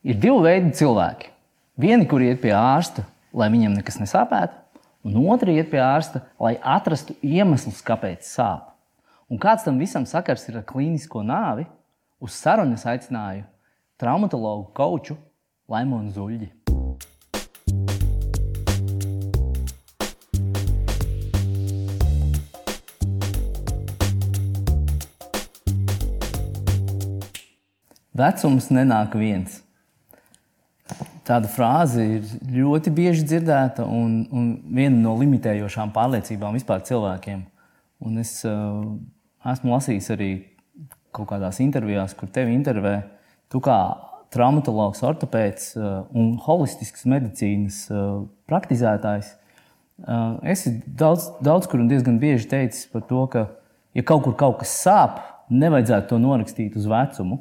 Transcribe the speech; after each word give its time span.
Ir 0.00 0.16
divi 0.16 0.38
veidi 0.40 0.70
cilvēki. 0.78 1.26
Vieni, 1.76 2.06
kuri 2.08 2.30
iet 2.30 2.38
pie 2.40 2.54
ārsta, 2.56 3.02
lai 3.36 3.50
viņam 3.52 3.74
nekas 3.76 3.98
nesāpētu, 4.00 4.56
un 5.04 5.18
otri 5.28 5.58
iet 5.58 5.68
pie 5.68 5.82
ārsta, 5.84 6.22
lai 6.40 6.54
atrastu 6.56 7.12
iemeslus, 7.20 7.82
kāpēc 7.84 8.24
sāp. 8.24 8.70
Un 9.28 9.36
kāds 9.36 9.68
tam 9.68 9.76
visam 9.76 10.08
sakars 10.08 10.48
ir 10.48 10.56
ar 10.62 10.64
klīnisko 10.64 11.20
nāvi, 11.20 11.68
uz 12.16 12.32
sarunu 12.32 12.80
es 12.80 12.88
aicināju 12.88 13.44
traumatologu 14.00 14.72
koču 14.72 15.20
Laimonu 15.68 16.16
Zuļģi. 16.16 16.48
Vecums 28.16 28.72
nenāk 28.72 29.20
viens. 29.20 29.60
Tāda 31.30 31.46
frāze 31.46 32.02
ir 32.16 32.30
ļoti 32.50 32.90
bieži 32.90 33.22
dzirdēta 33.22 33.84
un, 33.86 34.24
un 34.34 34.46
viena 34.74 34.96
no 34.98 35.12
limitējošām 35.20 35.92
pārliecībām 35.94 36.56
vispār 36.58 36.82
cilvēkiem. 36.88 37.44
Un 38.02 38.18
es 38.18 38.32
uh, 38.48 38.80
esmu 39.52 39.70
lasījis 39.76 40.08
arī 40.16 40.30
kaut 41.14 41.28
kādās 41.30 41.60
intervijās, 41.62 42.16
kur 42.18 42.30
tevi 42.34 42.56
intervē. 42.56 42.96
Tu 43.52 43.60
kā 43.62 43.76
traumatologs, 44.34 45.04
ortopēds 45.06 45.70
uh, 45.78 46.00
un 46.16 46.32
holistisks 46.42 47.06
medicīnas 47.10 47.84
uh, 47.94 48.24
praktizētājs, 48.50 49.30
uh, 50.02 50.40
esi 50.50 50.80
daudz, 50.86 51.28
daudz 51.46 51.70
kur 51.70 51.82
un 51.82 51.90
diezgan 51.90 52.18
bieži 52.22 52.50
teicis 52.50 52.88
par 52.90 53.06
to, 53.06 53.22
ka, 53.30 53.44
ja 53.94 54.06
kaut 54.06 54.26
kur 54.26 54.34
kaut 54.38 54.58
kas 54.64 54.74
sāp, 54.82 55.22
nevajadzētu 55.50 56.10
to 56.10 56.18
norakstīt 56.22 56.78
uz 56.78 56.90
vecumu. 56.90 57.38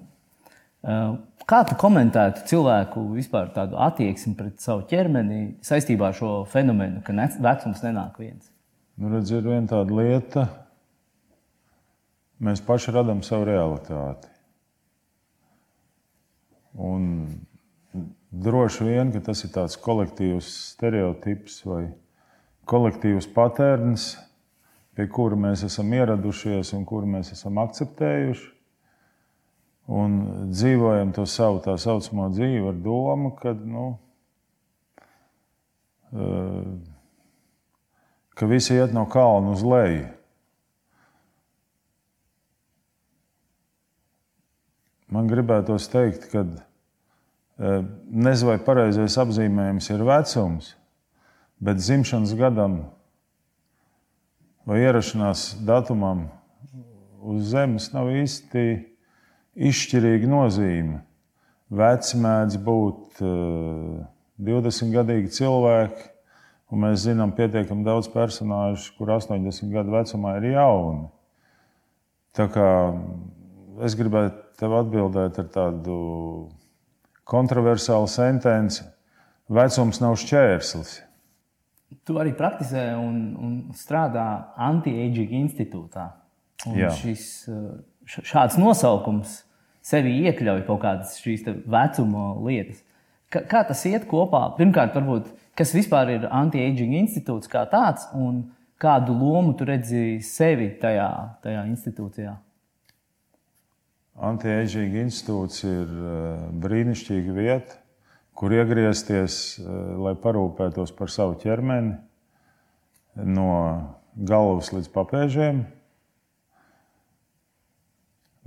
Uh, 0.86 1.18
Kā 1.50 1.64
tu 1.66 1.74
komentētu 1.82 2.44
cilvēku 2.46 3.02
vispār 3.16 3.48
tādu 3.56 3.80
attieksmi 3.82 4.36
pret 4.38 4.60
savu 4.62 4.84
ķermeni 4.90 5.56
saistībā 5.66 6.12
ar 6.12 6.18
šo 6.18 6.34
fenomenu, 6.52 7.02
ka 7.02 7.16
vecums 7.42 7.82
nenāk 7.82 8.20
viens? 8.22 8.52
Nu, 9.00 9.10
redz, 9.10 9.32
ir 9.34 9.48
viena 9.48 9.66
tāda 9.72 9.96
lieta, 9.98 10.44
mēs 12.46 12.62
paši 12.68 12.94
radām 12.94 13.24
savu 13.26 13.48
realitāti. 13.50 14.30
Un 16.78 17.10
droši 18.30 18.86
vien, 18.86 19.10
ka 19.16 19.24
tas 19.32 19.42
ir 19.48 19.54
tāds 19.56 19.80
kolektīvs 19.82 20.52
stereotips 20.76 21.64
vai 21.66 21.82
kolektīvs 22.70 23.26
patērns, 23.34 24.12
pie 24.94 25.10
kura 25.10 25.40
mēs 25.50 25.66
esam 25.66 25.98
ieradušies 25.98 26.76
un 26.78 26.86
kuru 26.86 27.10
mēs 27.10 27.34
esam 27.34 27.58
akceptējuši 27.66 28.59
un 29.90 30.20
dzīvojam 30.54 31.12
to 31.16 31.26
savu 31.26 31.64
tā 31.66 31.74
saucamo 31.82 32.28
dzīvi 32.30 32.68
ar 32.70 32.78
domu, 32.78 33.32
ka, 33.38 33.56
nu, 33.58 33.86
eh, 36.14 36.68
ka 38.38 38.50
visi 38.50 38.78
iet 38.78 38.94
no 38.94 39.08
kalna 39.10 39.56
uz 39.58 39.66
leju. 39.66 40.08
Man 45.10 45.26
gribētos 45.26 45.90
teikt, 45.90 46.30
ka 46.30 46.46
eh, 46.46 47.82
nezinu, 48.14 48.52
vai 48.52 48.60
pareizais 48.62 49.18
apzīmējums 49.18 49.90
ir 49.90 50.06
vecums, 50.06 50.76
bet 51.58 51.82
dzimšanas 51.82 52.38
gadam 52.38 52.84
vai 54.70 54.84
ierašanās 54.84 55.56
datumam 55.66 56.28
uz 57.26 57.50
Zemes 57.50 57.90
nav 57.90 58.14
īsti 58.14 58.89
izšķirīga 59.60 60.30
nozīme. 60.30 61.02
Veci 61.70 62.18
mēdz 62.18 62.58
būt 62.66 63.22
uh, 63.22 64.00
20 64.40 64.94
gadīgi 64.96 65.34
cilvēki, 65.36 66.06
un 66.72 66.84
mēs 66.86 67.04
zinām 67.04 67.34
pietiekami 67.36 67.86
daudz 67.86 68.10
personāžu, 68.14 68.94
kur 68.98 69.12
80 69.18 69.74
gadu 69.74 69.94
vecumā 69.94 70.38
ir 70.40 70.54
jauni. 70.54 71.10
Tā 72.38 72.48
kā 72.54 72.70
es 73.86 73.98
gribētu 74.00 74.62
tev 74.62 74.78
atbildēt 74.80 75.42
ar 75.42 75.52
tādu 75.54 76.00
kontroversālu 77.30 78.10
sentenci: 78.10 78.86
vecums 79.50 80.02
nav 80.04 80.18
šķērslis. 80.22 80.96
Tu 82.06 82.16
arī 82.22 82.36
praktizē 82.38 82.92
un, 83.02 83.20
un 83.42 83.54
strādā 83.78 84.54
anti-aging 84.62 85.34
institūtā. 85.42 86.06
Un 86.70 86.82
šis, 86.94 87.24
šāds 88.06 88.60
nosaukums 88.62 89.40
sevi 89.90 90.20
iekļauj 90.28 90.64
kaut 90.68 90.84
kādas 90.84 91.18
šīs 91.22 91.46
vecuma 91.48 92.32
lietas. 92.46 92.84
Kā, 93.30 93.44
kā 93.46 93.64
tas 93.68 93.82
iet 93.90 94.08
kopā? 94.10 94.42
Pirmkārt, 94.58 94.96
varbūt, 94.98 95.30
kas 95.58 95.74
vispār 95.76 96.16
ir 96.16 96.30
anti-aging 96.34 96.96
institūts 97.04 97.52
kā 97.52 97.66
tāds 97.70 98.08
un 98.18 98.48
kādu 98.82 99.14
lomu 99.14 99.54
tu 99.58 99.68
redzi 99.70 100.20
sevi 100.26 100.72
tajā, 100.82 101.10
tajā 101.44 101.66
institūcijā? 101.70 102.34
Anti-aging 104.30 104.98
institūts 105.06 105.62
ir 105.68 105.88
eh, 105.88 106.48
brīnišķīga 106.64 107.36
vieta, 107.38 107.78
kur 108.36 108.56
iegriezties, 108.56 109.36
eh, 109.62 109.70
lai 110.00 110.16
parūpētos 110.20 110.92
par 110.98 111.14
savu 111.14 111.38
ķermeni 111.40 111.96
no 113.30 113.52
galvas 114.16 114.74
līdz 114.74 114.90
papēžiem. 114.96 115.64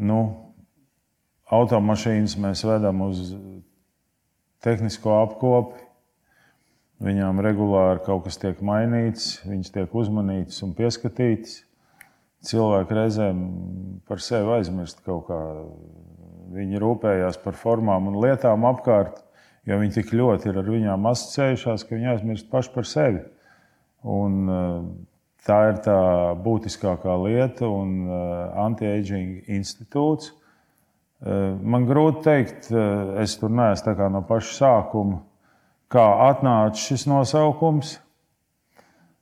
Nu, 0.03 0.19
automašīnas 1.52 2.36
mēs 2.40 2.64
vedam 2.66 3.02
uz 3.08 3.32
tehnisko 4.64 5.18
apkopi. 5.22 5.88
Viņām 7.02 7.42
regulāri 7.42 8.04
kaut 8.06 8.28
kas 8.28 8.38
tiek 8.38 8.60
mainīts, 8.62 9.40
viņas 9.42 9.72
tiek 9.74 9.94
uzmanītas 9.98 10.62
un 10.62 10.74
pieskatītas. 10.78 11.64
Cilvēki 12.46 12.94
reizēm 12.94 13.42
par 14.06 14.22
sevi 14.22 14.54
aizmirst 14.58 15.02
kaut 15.06 15.26
kā. 15.28 15.41
Viņi 16.52 16.80
rūpējās 16.82 17.38
par 17.42 17.56
formām 17.56 18.10
un 18.10 18.18
lietām 18.22 18.66
apkārt, 18.68 19.22
jo 19.66 19.78
viņi 19.80 19.96
tik 19.96 20.12
ļoti 20.14 20.50
ir 20.50 20.58
ar 20.60 20.68
viņām 20.68 21.06
asociējušās, 21.10 21.86
ka 21.86 21.96
viņi 21.96 22.10
aizmirst 22.12 22.50
paši 22.52 22.72
par 22.74 22.88
sevi. 22.91 23.22
Un, 24.02 24.38
eh, 24.52 24.84
tā 25.46 25.58
ir 25.70 25.80
tā 25.86 25.98
būtiskākā 26.44 27.16
lieta, 27.24 27.66
un 27.66 27.96
eh, 28.04 28.60
anti-aging 28.66 29.48
institūts 29.48 30.34
man 31.22 31.87
grūti 31.87 32.22
pateikt, 32.22 32.71
eh, 32.71 33.22
es 33.22 33.37
tur 33.38 33.50
neesmu 33.50 34.09
no 34.10 34.22
paša 34.22 34.55
sākuma, 34.59 35.21
kā 35.91 36.06
atnāca 36.31 36.75
šis 36.75 37.06
nosaukums. 37.06 37.99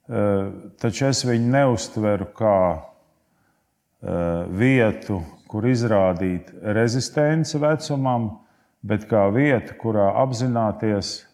Eh, 0.08 0.50
taču 0.80 1.06
es 1.06 1.24
viņu 1.24 1.50
neustveru 1.50 2.32
kā 2.34 2.86
vietu, 4.48 5.18
kur 5.46 5.66
izrādīt 5.68 6.48
rezistenci 6.62 7.58
vecumam, 7.60 8.40
bet 8.82 9.04
kā 9.10 9.26
vietu, 9.28 9.74
kurā 9.76 10.06
apzināties, 10.22 11.26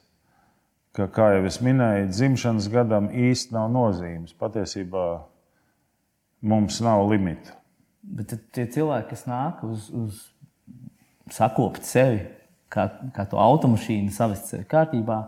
ka, 0.93 1.07
kā 1.07 1.29
jau 1.37 1.45
es 1.47 1.61
minēju, 1.63 2.09
dzimšanas 2.11 2.67
gadam 2.73 3.07
īsti 3.09 3.55
nav 3.55 3.71
nozīmes. 3.71 4.35
Patiesībā 4.35 5.07
mums 6.43 6.81
nav 6.81 7.07
limitu. 7.07 7.55
Bet 8.03 8.35
tie 8.55 8.67
cilvēki, 8.71 9.09
kas 9.13 9.25
nāk 9.27 9.63
uz, 9.67 9.89
uz 9.91 10.19
sakopt 11.33 11.87
sevi, 11.87 12.21
kā, 12.73 12.89
kā 13.15 13.27
to 13.31 13.41
automašīnu 13.41 14.13
savest 14.15 14.55
kārtībā. 14.71 15.23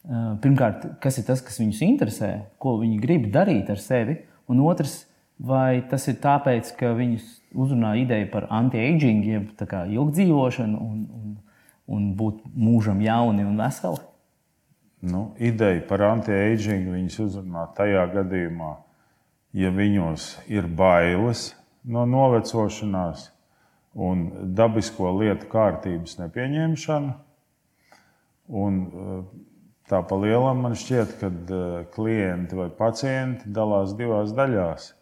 Eh, 0.00 0.18
pirmkārt, 0.40 0.86
kas 1.00 1.20
ir 1.20 1.26
tas, 1.28 1.42
kas 1.44 1.60
viņus 1.60 1.84
interesē, 1.84 2.30
ko 2.58 2.78
viņi 2.80 3.00
grib 3.02 3.28
darīt 3.32 3.70
ar 3.72 3.80
sevi, 3.80 4.16
un 4.48 4.62
otrs, 4.64 5.04
vai 5.40 5.82
tas 5.88 6.06
ir 6.08 6.20
tāpēc, 6.22 6.72
ka 6.76 6.94
viņus 6.96 7.26
uzrunā 7.52 7.94
ideja 8.00 8.28
par 8.32 8.46
anti-aging, 8.52 9.24
jeb 9.24 9.50
ilgdzīvošanu 9.60 10.80
un, 10.80 11.02
un, 11.16 11.34
un 11.88 12.06
būt 12.16 12.44
mūžam 12.56 13.00
jauni 13.04 13.44
un 13.44 13.60
veseli? 13.60 14.00
Nu, 15.00 15.30
ideja 15.40 15.80
par 15.88 16.04
anti-aging 16.10 16.90
viņus 16.92 17.18
uzrunā 17.24 17.66
tajā 17.76 18.04
gadījumā, 18.12 18.74
ja 19.56 19.70
viņos 19.72 20.30
ir 20.52 20.68
bailes 20.68 21.50
no 21.84 22.04
novecošanās, 22.08 23.30
un 23.94 24.28
dabisko 24.54 25.10
lietu 25.18 25.48
kārtības 25.50 26.18
nepieņemšana. 26.20 27.14
Un, 28.50 28.80
eh, 28.86 29.22
tā 29.90 30.02
pa 30.06 30.16
lielam 30.16 30.62
man 30.62 30.74
šķiet, 30.78 31.18
ka 31.20 31.30
eh, 31.30 31.86
klienti 31.94 32.58
vai 32.58 32.68
pacienti 32.70 33.50
dalās 33.50 33.94
divās 33.98 34.34
daļās. 34.34 34.92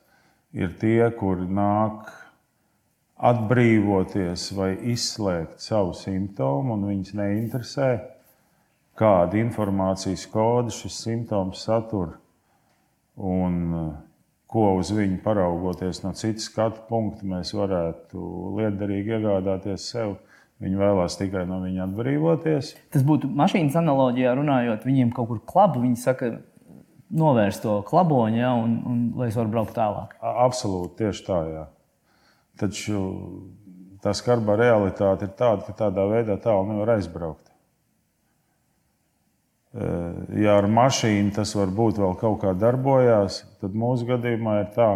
Ir 0.52 0.72
tie, 0.80 1.10
kuri 1.12 1.46
nāk 1.46 2.08
atbrīvoties 3.18 4.52
vai 4.56 4.76
izslēgt 4.92 5.60
savu 5.60 5.92
simptomu, 5.92 6.76
un 6.76 6.86
viņus 6.88 7.14
neinteresē, 7.18 7.90
kāda 8.98 9.38
informācijas 9.38 10.26
koda 10.32 10.72
šis 10.72 11.02
simptoms 11.04 11.64
satur. 11.66 12.16
Un, 13.18 13.56
uh, 13.74 14.07
ko 14.48 14.70
uz 14.78 14.92
viņu 14.96 15.20
paraugoties 15.24 16.02
no 16.04 16.14
citas 16.16 16.48
skatu 16.48 16.86
punkta, 16.88 17.28
mēs 17.28 17.52
varētu 17.56 18.22
liederīgi 18.58 19.18
iegādāties 19.18 19.90
sev 19.92 20.16
Viņi 20.58 20.74
vēlās 20.74 21.14
tikai 21.14 21.44
no 21.46 21.60
viņa 21.62 21.84
atbrīvoties. 21.84 22.72
Tas 22.90 23.04
būtu 23.06 23.28
mašīnas 23.38 23.76
analoģijā 23.78 24.32
runājot, 24.34 24.86
viņiem 24.88 25.12
kaut 25.14 25.28
kur 25.30 25.42
klabu. 25.46 25.84
Viņi 25.84 26.00
saka, 26.02 26.32
novērst 27.14 27.62
to 27.62 27.76
klaboņu, 27.86 28.40
ja, 28.40 28.50
un, 28.58 28.74
un 28.90 29.04
lai 29.20 29.30
es 29.30 29.38
varu 29.38 29.52
braukt 29.52 29.76
tālāk. 29.76 30.16
Absolūti, 30.18 30.96
tieši 31.04 31.24
tā. 31.28 31.38
Jā. 31.52 31.64
Taču 32.58 33.04
tā 34.02 34.16
skarbā 34.18 34.58
realitāte 34.58 35.28
ir 35.28 35.36
tāda, 35.38 35.62
ka 35.68 35.76
tādā 35.86 36.08
veidā 36.10 36.40
tālu 36.42 36.72
nevar 36.72 36.96
aizbraukt. 36.96 37.47
Ja 39.76 40.54
ar 40.56 40.66
mašīnu 40.72 41.34
tas 41.36 41.52
varbūt 41.56 41.98
vēl 42.00 42.14
kaut 42.18 42.40
kā 42.40 42.54
darbojās, 42.56 43.42
tad 43.60 43.74
mūsu 43.76 44.06
gadījumā 44.08 44.54
ir 44.62 44.70
tā, 44.72 44.88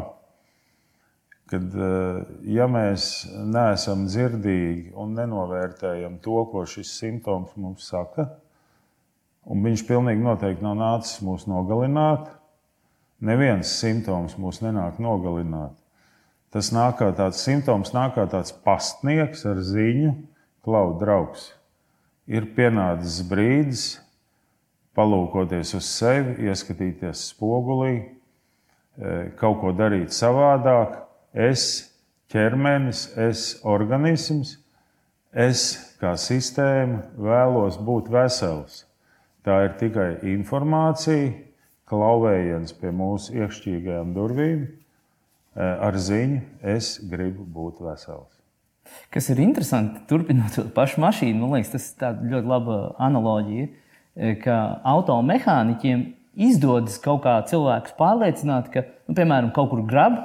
ka 1.53 1.59
eh, 1.61 2.21
ja 2.57 2.69
mēs 2.71 3.27
neesam 3.37 4.07
dzirdīgi 4.09 4.95
un 4.97 5.13
nenovērtējam 5.19 6.17
to, 6.25 6.39
ko 6.49 6.65
šis 6.69 6.95
simptoms 7.03 7.53
mums 7.61 7.91
saka, 7.93 8.31
un 9.45 9.61
viņš 9.67 9.85
pilnīgi 9.89 10.25
noteikti 10.25 10.65
nav 10.65 10.79
nācis 10.81 11.21
mūs 11.27 11.45
nogalināt, 11.51 12.31
neviens 13.21 13.75
simptoms 13.83 14.39
mūs 14.41 14.63
nenāk 14.65 15.03
nogalināt. 15.03 15.77
Tas 16.53 16.73
nāk 16.73 16.99
kā 17.01 17.11
tāds 17.17 17.41
simptoms, 17.45 17.93
nāk 17.97 18.17
kā 18.17 18.25
tāds 18.29 18.53
pastnieks 18.65 19.45
ar 19.49 19.61
ziņu, 19.65 20.15
klauds 20.65 20.99
draugs. 21.01 21.45
Ir 22.29 22.49
pienācis 22.57 23.21
brīdis 23.29 23.87
palūkoties 24.97 25.75
uz 25.79 25.87
sevi, 25.89 26.49
ieskatīties 26.49 27.29
spogulī, 27.33 27.95
eh, 28.99 29.31
kaut 29.37 29.61
ko 29.61 29.73
darīt 29.73 30.13
savādāk, 30.13 30.99
es 31.33 31.93
ķermenis, 32.33 33.07
es 33.17 33.61
organisms, 33.65 34.59
es 35.33 35.97
kā 36.01 36.15
sistēma 36.17 37.03
vēlos 37.17 37.79
būt 37.81 38.11
vesels. 38.13 38.85
Tā 39.43 39.65
ir 39.67 39.73
tikai 39.81 40.11
informācija, 40.35 41.33
klauvējiens 41.93 42.73
pie 42.79 42.93
mūsu 42.95 43.35
iekšķīgajām 43.41 44.15
durvīm, 44.17 44.63
eh, 44.69 45.63
ar 45.63 45.93
ziņu, 45.93 46.41
es 46.63 46.99
gribu 46.99 47.45
būt 47.45 47.83
vesels. 47.85 48.39
Kas 49.11 49.29
ir 49.31 49.37
interesanti, 49.37 50.03
turpinot 50.09 50.55
to 50.57 50.65
pašu 50.75 51.01
mašīnu, 51.05 51.41
man 51.41 51.57
liekas, 51.57 51.73
tas 51.73 51.93
ir 52.01 52.33
ļoti 52.33 52.49
laba 52.51 52.79
analoģija, 52.99 53.69
eh, 53.69 53.92
ka 54.43 54.59
automehāniķiem 54.89 56.05
izdodas 56.49 56.99
kaut 57.03 57.23
kā 57.27 57.39
cilvēkus 57.49 57.97
pārliecināt, 57.99 58.69
ka, 58.73 58.85
nu, 59.09 59.17
piemēram, 59.17 59.53
kaut 59.57 59.71
kur 59.73 59.85
grab, 59.89 60.19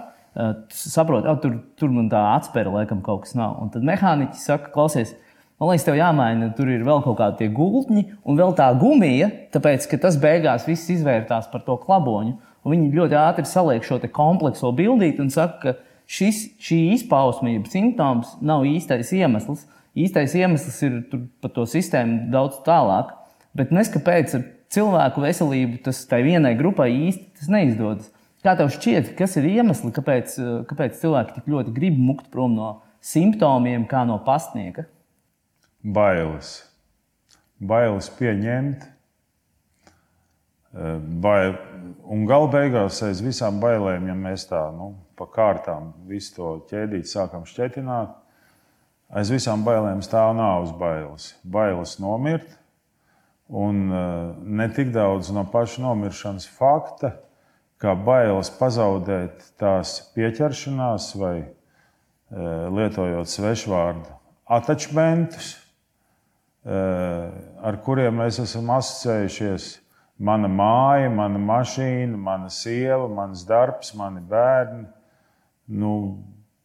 saproti, 0.73 1.27
oh, 1.27 1.39
tur, 1.41 1.55
tur 1.79 1.93
man 1.93 2.09
tā 2.11 2.21
atspēra, 2.35 2.73
laikam, 2.81 3.01
kaut 3.05 3.25
kas 3.25 3.35
nav. 3.37 3.57
Un 3.63 3.71
tad 3.73 3.85
mehāniķis 3.87 4.45
saka, 4.49 4.71
klausies, 4.73 5.15
man 5.57 5.71
liekas, 5.71 5.87
tev 5.87 5.97
jāmaina, 5.97 6.51
tur 6.57 6.69
ir 6.71 6.85
vēl 6.87 7.01
kaut 7.05 7.17
kādi 7.21 7.49
gultņi 7.53 8.05
un 8.27 8.39
vēl 8.39 8.53
tā 8.57 8.69
gumija, 8.79 9.31
tāpēc 9.55 9.89
ka 9.91 10.01
tas 10.05 10.19
beigās 10.21 10.67
viss 10.69 10.91
izvērtās 10.93 11.49
par 11.53 11.65
to 11.65 11.79
klaboņu. 11.81 12.37
Un 12.67 12.73
viņi 12.73 12.91
ļoti 12.97 13.15
ātri 13.15 13.47
saliek 13.47 13.85
šo 13.87 14.01
komplekso 14.11 14.73
bildīti 14.75 15.23
un 15.23 15.31
saka, 15.31 15.57
ka 15.61 16.03
šis, 16.11 16.43
šī 16.59 16.79
izpausme, 16.97 17.55
jeb 17.55 17.69
simptoms, 17.71 18.35
nav 18.43 18.67
īstais 18.67 19.13
iemesls. 19.15 19.65
Īstais 19.97 20.35
iemesls 20.37 20.81
ir 20.85 20.99
par 21.41 21.53
to 21.55 21.65
sistēmu 21.65 22.27
daudz 22.33 22.59
tālāk. 22.67 23.15
Bet 23.57 23.73
neskapēc 23.73 24.35
ar 24.37 24.43
cilvēku 24.73 25.23
veselību 25.23 25.81
tas 25.87 26.03
tai 26.09 26.21
vienai 26.25 26.53
grupai 26.59 26.91
īsti 26.93 27.49
neizdodas. 27.53 28.11
Kā 28.45 28.53
tev 28.59 28.69
šķiet, 28.71 29.15
kas 29.17 29.33
ir 29.39 29.47
iemesli, 29.49 29.89
kāpēc, 29.95 30.35
kāpēc 30.69 30.99
cilvēki 31.01 31.39
tik 31.39 31.49
ļoti 31.51 31.73
grib 31.75 31.97
mukt 31.99 32.29
prom 32.31 32.53
no 32.55 32.69
simptomiem, 33.03 33.87
kā 33.89 34.03
no 34.07 34.19
pastnieka? 34.23 34.85
Bailes. 35.81 36.59
Bailes 37.57 38.11
pieņemt. 38.19 38.85
Eh, 40.77 40.99
bail. 41.23 41.55
Un 42.07 42.27
gala 42.29 42.47
beigās 42.51 43.01
aiz 43.03 43.23
visām 43.23 43.57
bailēm, 43.59 44.05
ja 44.11 44.15
mēs 44.15 44.45
tā 44.47 44.61
nu, 44.75 44.91
pa 45.17 45.25
kārtām 45.31 45.89
visu 46.07 46.35
to 46.35 46.51
ķēdīt, 46.69 47.09
sākam 47.09 47.43
šķietināt, 47.47 48.13
aiz 49.09 49.31
visām 49.33 49.65
bailēm 49.65 50.03
stāv 50.05 50.35
nāves 50.37 50.71
bailes. 50.77 51.31
Bailes 51.43 51.97
nomirt, 52.03 52.53
un 53.47 53.87
eh, 53.91 54.35
ne 54.43 54.67
tik 54.75 54.91
daudz 54.95 55.31
no 55.35 55.45
paša 55.51 55.85
nomiršanas 55.85 56.49
fakta, 56.57 57.15
kā 57.81 57.93
bailes 57.93 58.49
pazaudēt 58.57 59.51
tās 59.61 59.99
pieķeršanās 60.15 61.11
vai 61.19 61.35
e, 61.43 61.47
lietojot 62.73 63.29
svešvārdu 63.29 64.15
attachmentus, 64.57 65.51
e, 66.65 66.79
ar 67.61 67.77
kuriem 67.85 68.17
mēs 68.23 68.41
esam 68.43 68.71
asociējušies. 68.77 69.75
Mana 70.17 70.49
māja, 70.49 71.11
mana 71.13 71.37
mašīna, 71.37 72.17
mana 72.17 72.47
sieva, 72.49 73.05
mans 73.05 73.43
darbs, 73.45 73.91
mani 73.93 74.23
bērni. 74.25 74.87
Nu, 75.69 75.91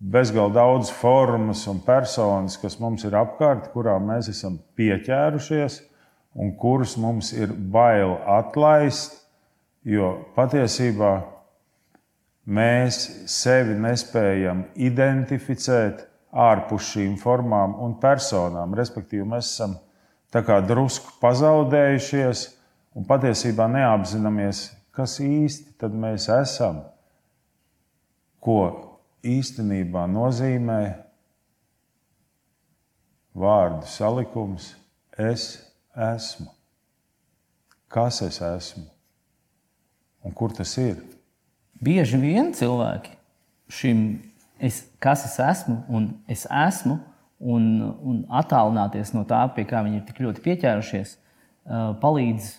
bezgalīgi 0.01 0.57
daudz 0.57 0.89
formas 0.97 1.67
un 1.69 1.83
personas, 1.85 2.57
kas 2.57 2.79
mums 2.81 3.05
ir 3.05 3.19
apkārt, 3.21 3.69
kurām 3.75 4.09
mēs 4.09 4.31
esam 4.33 4.57
pieķērušies 4.81 5.83
un 6.35 6.55
kurus 6.57 6.97
mums 7.01 7.33
ir 7.37 7.53
bail 7.53 8.17
atlaist 8.29 9.23
Jo 9.83 10.13
patiesībā 10.37 11.11
mēs 12.47 12.99
sevi 13.31 13.75
nespējam 13.83 14.63
identificēt 14.79 16.05
ārpus 16.31 16.93
šīm 16.93 17.17
formām 17.19 17.75
un 17.83 17.97
personām. 18.03 18.77
Respektīvi, 18.79 19.27
mēs 19.27 19.51
esam 19.57 19.75
drusku 20.69 21.17
pazaudējušies 21.23 22.45
un 22.95 23.09
patiesībā 23.09 23.67
neapzināmies, 23.75 24.69
kas 24.95 25.19
īsti 25.19 25.91
mēs 25.91 26.29
esam, 26.31 26.85
ko 28.39 28.61
īstenībā 29.27 30.07
nozīmē 30.15 30.81
vārdu 33.35 33.91
salikums 33.91 34.77
es 35.19 35.51
esmu. 35.51 35.72
Kas 37.93 38.23
es 38.25 38.41
esmu? 38.41 38.87
Un 40.25 40.33
kur 40.33 40.55
tas 40.55 40.73
ir? 40.81 40.97
Bieži 41.83 42.17
vien 42.23 42.53
cilvēki 42.55 43.17
šim, 43.73 44.23
es, 44.63 44.85
kas 45.03 45.27
es 45.27 45.39
esmu, 45.43 45.81
un 45.93 46.09
es 46.31 46.47
esmu, 46.47 46.99
un, 47.43 47.69
un 48.07 48.21
attālināties 48.31 49.13
no 49.17 49.27
tā, 49.29 49.43
pie 49.53 49.67
kā 49.69 49.83
viņi 49.85 49.99
ir 49.99 50.05
tik 50.09 50.21
ļoti 50.23 50.45
pieķērušies, 50.45 51.17
palīdz, 52.03 52.51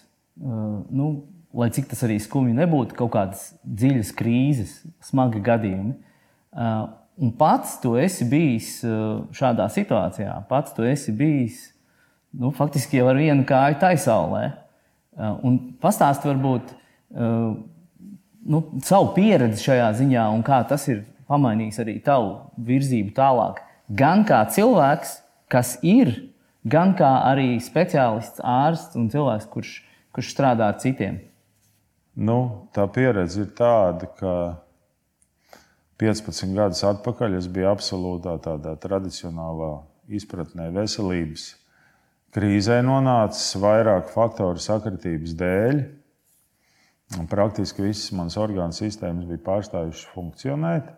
nu, 0.93 1.10
lai 1.53 1.69
cik 1.74 1.89
tas 1.91 2.03
arī 2.05 2.19
skumji 2.22 2.55
nebūtu, 2.57 2.98
kaut 2.98 3.13
kādas 3.15 3.51
dziļas 3.63 4.12
krīzes, 4.17 4.79
smagi 5.07 5.41
gadījumi. 5.46 5.96
Un 7.24 7.31
pats 7.38 7.77
tu 7.81 7.93
esi 8.01 8.25
bijis 8.27 8.79
šādā 9.38 9.69
situācijā, 9.72 10.36
pats 10.50 10.74
tu 10.75 10.86
esi 10.88 11.13
bijis 11.15 11.69
nu, 12.39 12.51
faktiski 12.55 12.99
jau 12.99 13.09
ar 13.11 13.19
vienu 13.19 13.45
kāju 13.47 13.79
taisaulē. 13.81 14.45
Un 15.45 15.59
pastāst 15.81 16.25
varbūt, 16.25 16.73
Uh, 17.13 17.57
nu, 18.41 18.63
savu 18.81 19.11
pieredzi 19.13 19.67
šajā 19.67 19.91
ziņā 19.99 20.23
un 20.33 20.41
kā 20.45 20.63
tas 20.65 20.87
ir 20.89 21.03
pamainījis 21.29 21.77
arī 21.83 21.99
tavu 22.01 22.31
virzību 22.57 23.13
tālāk. 23.13 23.59
Gan 23.93 24.23
kā 24.25 24.39
cilvēks, 24.49 25.19
kas 25.53 25.75
ir, 25.85 26.09
gan 26.65 26.95
kā 26.97 27.11
arī 27.29 27.59
speciālists, 27.61 28.41
ārsts 28.41 28.97
un 28.97 29.11
cilvēks, 29.13 29.45
kurš, 29.53 29.75
kurš 30.15 30.33
strādā 30.33 30.71
ar 30.73 30.81
citiem. 30.81 31.21
Nu, 32.17 32.65
tā 32.73 32.87
pieredze 32.89 33.45
ir 33.45 33.53
tāda, 33.57 34.09
ka 34.17 34.33
15 36.01 36.57
gadus 36.57 36.81
atpakaļ 36.89 37.37
es 37.37 37.45
biju 37.45 37.69
absolūtā 37.75 38.39
tādā 38.41 38.73
tradicionālā 38.81 39.75
izpratnē 40.09 40.71
veselības 40.73 41.51
krīzē 42.33 42.79
nonācis 42.85 43.53
vairāk 43.61 44.09
faktoru 44.13 44.61
sakritības 44.61 45.35
dēļ. 45.37 45.83
Praktiski 47.29 47.85
visas 47.85 48.09
manas 48.17 48.39
orgānu 48.41 48.73
sistēmas 48.73 49.27
bija 49.29 49.43
pārstājušas 49.45 50.09
funkcionēt. 50.15 50.89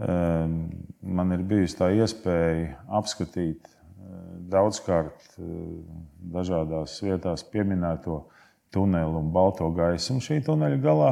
Ehm, 0.00 0.56
man 1.00 1.32
ir 1.36 1.44
bijusi 1.44 1.76
tā 1.78 1.90
iespēja 1.96 2.76
apskatīt 3.00 3.64
eh, 3.68 3.74
daudzkārt 4.52 5.34
eh, 5.38 5.48
dažādās 6.36 6.98
vietās 7.04 7.44
pieminēto 7.52 8.22
tuneli 8.72 9.20
un 9.20 9.32
balto 9.34 9.68
gaismu 9.76 10.20
šī 10.24 10.40
tuneļa 10.46 10.80
galā. 10.84 11.10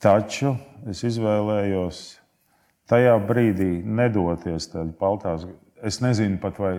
Taču 0.00 0.54
es 0.88 1.00
izvēlējos 1.08 2.02
tajā 2.88 3.16
brīdī 3.28 3.80
nedoties 3.84 4.68
tādā 4.72 4.92
baltās. 5.00 5.46
Es 5.84 6.00
nezinu 6.00 6.38
pat, 6.40 6.60
vai 6.62 6.76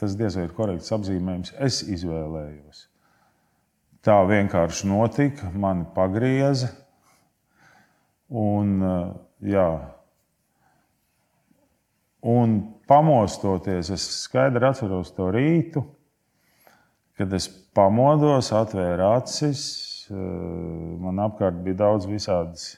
tas 0.00 0.16
diez 0.16 0.36
vai 0.38 0.46
ir 0.46 0.54
korekts 0.56 0.92
apzīmējums. 0.96 1.54
Es 1.60 1.82
izvēlējos 1.84 2.86
Tā 4.00 4.14
vienkārši 4.24 4.88
notika, 4.88 5.50
mani 5.52 5.84
pagrieza. 5.92 6.70
Un, 8.32 8.78
jā, 9.44 9.66
Un 12.20 12.58
pamostoties, 12.84 13.88
es 13.94 14.02
skaidri 14.26 14.66
atceros 14.68 15.08
to 15.16 15.30
rītu, 15.32 15.80
kad 17.16 17.32
es 17.32 17.46
pamodos, 17.48 18.50
atvēru 18.52 19.06
acis. 19.14 19.62
Man 20.10 21.22
apkārt 21.24 21.62
bija 21.64 21.78
daudz 21.86 22.08
visādas 22.10 22.74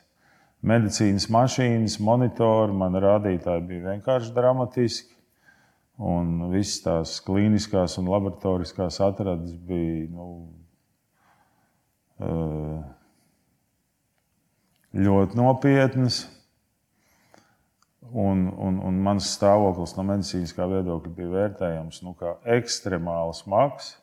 medicīnas 0.62 1.26
mašīnas, 1.33 1.99
monitori, 1.99 2.76
man 2.76 2.95
rādītāji 3.02 3.66
bija 3.66 3.88
vienkārši 3.97 4.31
dramatiski. 4.37 5.16
Un 6.01 6.49
visas 6.53 6.81
tās 6.83 7.19
klīniskās 7.25 7.99
un 8.01 8.09
laboratoriskās 8.09 9.01
atrades 9.05 9.53
bija 9.69 10.07
nu, 10.11 10.29
ļoti 14.97 15.37
nopietnas. 15.37 16.25
Un, 18.13 18.49
un, 18.61 18.79
un 18.85 18.99
mans 19.01 19.31
stāvoklis 19.37 19.95
no 19.97 20.05
medicīniskā 20.05 20.67
viedokļa 20.69 21.13
bija 21.17 21.33
vērtējams 21.33 22.03
nu, 22.05 22.13
kā 22.19 22.35
ekstremāli 22.57 23.37
smags. 23.39 23.95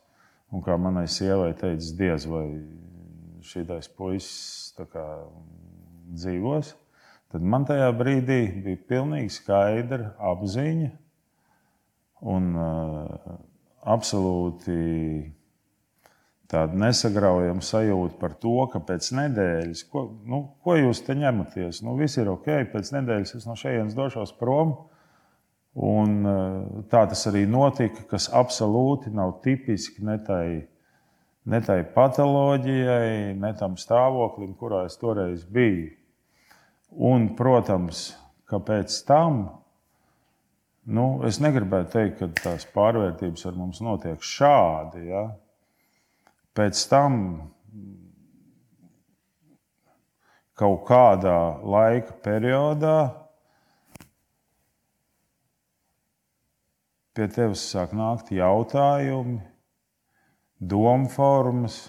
Un 0.49 0.63
kā 0.65 0.77
manai 0.81 1.05
sievai 1.05 1.51
teica, 1.53 1.91
diez 1.97 2.25
vai 2.25 2.45
šīs 3.45 3.91
puisis 3.93 4.73
dzīvos, 6.09 6.71
tad 7.29 7.45
man 7.45 7.67
tajā 7.69 7.91
brīdī 7.93 8.39
bija 8.63 8.81
pilnīgi 8.89 9.29
skaidra 9.35 10.15
apziņa 10.31 10.89
un 12.21 12.53
uh, 12.55 13.35
absolūti 13.87 14.75
tāda 16.49 16.77
nesagraujama 16.81 17.63
sajūta 17.63 18.17
par 18.19 18.33
to, 18.41 18.55
ka 18.73 18.81
pēc 18.83 19.11
nedēļas, 19.15 19.83
ko, 19.91 20.05
nu, 20.27 20.41
ko 20.65 20.75
jūs 20.79 21.03
te 21.05 21.15
ņematies, 21.17 21.83
nu, 21.85 21.93
viss 21.99 22.17
ir 22.19 22.31
ok, 22.31 22.49
pēc 22.73 22.91
nedēļas 22.95 23.35
es 23.37 23.45
no 23.47 23.55
šejienes 23.59 23.97
došos 23.97 24.33
prom. 24.39 24.75
Un, 25.79 26.15
uh, 26.25 26.81
tā 26.91 27.05
tas 27.07 27.21
arī 27.29 27.45
notika, 27.47 28.03
kas 28.09 28.27
absolūti 28.35 29.13
nav 29.13 29.37
tipiski 29.43 30.03
ne 30.03 30.17
tai, 30.25 30.45
ne 31.45 31.59
tai 31.63 31.83
patoloģijai, 31.93 33.37
ne 33.39 33.53
tam 33.59 33.77
stāvoklim, 33.79 34.55
kurā 34.59 34.87
es 34.89 34.97
toreiz 34.99 35.45
biju. 35.45 35.93
Un, 36.89 37.29
protams, 37.37 38.09
ka 38.49 38.57
pēc 38.65 38.95
tam, 39.05 39.43
nu, 40.87 41.05
es 41.27 41.39
negribētu 41.43 41.91
teikt, 41.95 42.19
ka 42.19 42.29
tās 42.43 42.67
pārvērtības 42.73 43.45
ar 43.49 43.57
mums 43.59 43.81
notiek 43.83 44.23
šādi. 44.23 45.07
Ja? 45.09 45.25
Pēc 46.55 46.81
tam 46.91 47.17
kaut 50.59 50.83
kādā 50.87 51.39
laika 51.63 52.15
periodā 52.23 52.99
pie 57.15 57.27
tevis 57.35 57.63
sāk 57.67 57.91
nākt 57.95 58.29
jautājumi, 58.31 59.39
domu 60.59 61.09
formas, 61.11 61.81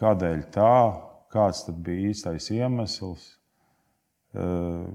kādēļ 0.00 0.40
tā, 0.54 0.76
kāds 1.32 1.64
bija 1.70 2.10
īstais 2.10 2.48
iemesls, 2.54 3.26
eh, 4.34 4.86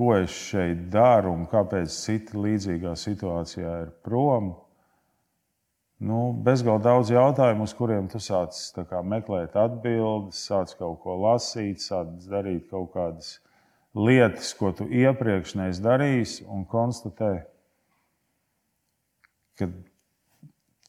ko 0.00 0.14
es 0.16 0.32
šeit 0.32 0.86
daru 0.88 1.34
un 1.36 1.42
kāpēc 1.44 1.92
citi 1.92 2.38
līdzīgā 2.40 2.94
situācijā 2.96 3.72
ir 3.82 3.90
prom. 4.00 4.54
Nu, 6.00 6.20
Bezgalīgi 6.46 6.86
daudz 6.86 7.10
jautājumu, 7.12 7.66
uz 7.68 7.74
kuriem 7.76 8.06
tu 8.08 8.16
sāc 8.24 8.56
meklēt 9.04 9.58
atbildes, 9.60 10.38
sāc 10.48 10.72
kaut 10.78 11.02
ko 11.02 11.18
lasīt, 11.20 11.84
sāc 11.84 12.14
darīt 12.30 12.70
kaut 12.70 12.94
kādas 12.94 13.34
lietas, 13.92 14.54
ko 14.56 14.70
tu 14.72 14.86
iepriekš 14.88 15.52
neesi 15.60 15.84
darījis, 15.84 16.38
un 16.48 16.64
konstatē, 16.64 17.34
ka 19.60 19.68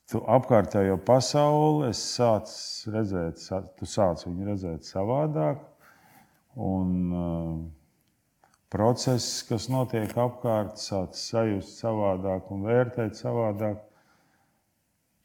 tu 0.08 0.24
apkārtējo 0.38 0.96
pasauli 1.04 1.92
sāc 2.00 2.56
redzēt, 2.96 3.44
tu 3.76 3.92
sāc 3.98 4.24
viņu 4.24 4.50
redzēt 4.54 4.88
savādāk. 4.88 5.60
Un, 6.56 6.98
uh, 7.12 7.62
process, 8.72 9.42
kas 9.48 9.68
notiek 9.72 10.12
apkārt, 10.18 10.80
sāc 10.82 11.18
sajust 11.20 11.82
savādāk 11.82 12.50
un 12.54 12.66
vērtēt 12.68 13.20
savādāk. 13.20 13.80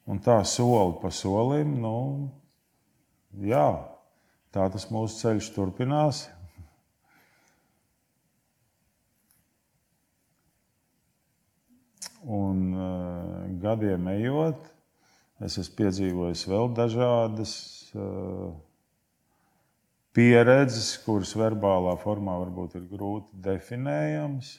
Un 0.07 0.21
tā 0.23 0.37
soli 0.47 0.95
pa 1.01 1.11
solim, 1.11 1.73
nu, 1.83 1.97
jā, 3.43 3.67
tā 4.55 4.69
tas 4.71 4.87
mūsu 4.91 5.19
ceļš 5.23 5.51
turpinās. 5.55 6.23
Un 12.27 12.63
uh, 12.75 13.43
gadiem 13.63 14.07
ejot, 14.15 14.73
Es 15.37 15.59
esmu 15.61 15.75
piedzīvojis 15.77 16.47
vēl 16.49 16.71
dažādas 16.73 17.51
uh, 17.93 18.49
pieredzes, 20.17 20.95
kuras 21.05 21.35
verbālā 21.37 21.93
formā 22.01 22.39
varbūt 22.41 22.79
ir 22.79 22.87
grūti 22.89 23.37
definējamas, 23.45 24.55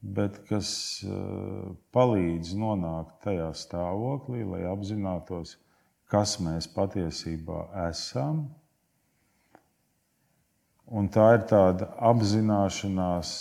bet 0.00 0.38
kas 0.48 0.70
uh, 1.04 1.74
palīdz 1.92 2.54
nonākt 2.60 3.18
tajā 3.26 3.50
stāvoklī, 3.58 4.44
lai 4.46 4.62
apzinātos, 4.70 5.56
kas 6.10 6.38
mēs 6.40 6.70
patiesībā 6.70 7.66
esam. 7.88 8.46
Un 10.90 11.10
tā 11.12 11.28
ir 11.36 11.44
tāda 11.50 11.90
apzināšanās, 12.08 13.34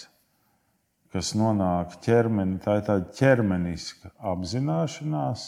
kas 1.13 1.31
nonāk 1.37 1.95
ķermenī, 2.05 2.59
tā 2.65 2.81
ir 2.81 2.85
tāda 2.91 3.09
ķermeniska 3.21 4.11
apzināšanās 4.33 5.47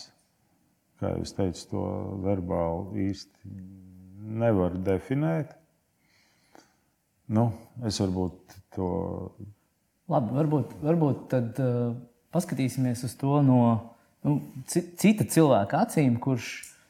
kā 1.01 1.15
jau 1.15 1.23
es 1.25 1.33
teicu, 1.33 1.65
to 1.71 1.83
verbāli 2.21 3.07
īsti 3.09 3.55
nevar 4.41 4.77
definēt. 4.85 5.55
Nu, 7.31 7.47
es 7.87 7.99
varbūt 8.01 8.55
to. 8.75 8.87
Labi, 10.11 10.33
varbūt, 10.35 10.73
varbūt 10.83 11.21
tad 11.31 11.59
uh, 11.63 11.93
paskatīsimies 12.35 13.05
uz 13.07 13.13
to 13.19 13.37
no 13.45 13.59
nu, 14.27 14.39
cita 14.67 15.23
cilvēka 15.23 15.85
acīm, 15.85 16.17
kurš, 16.21 16.49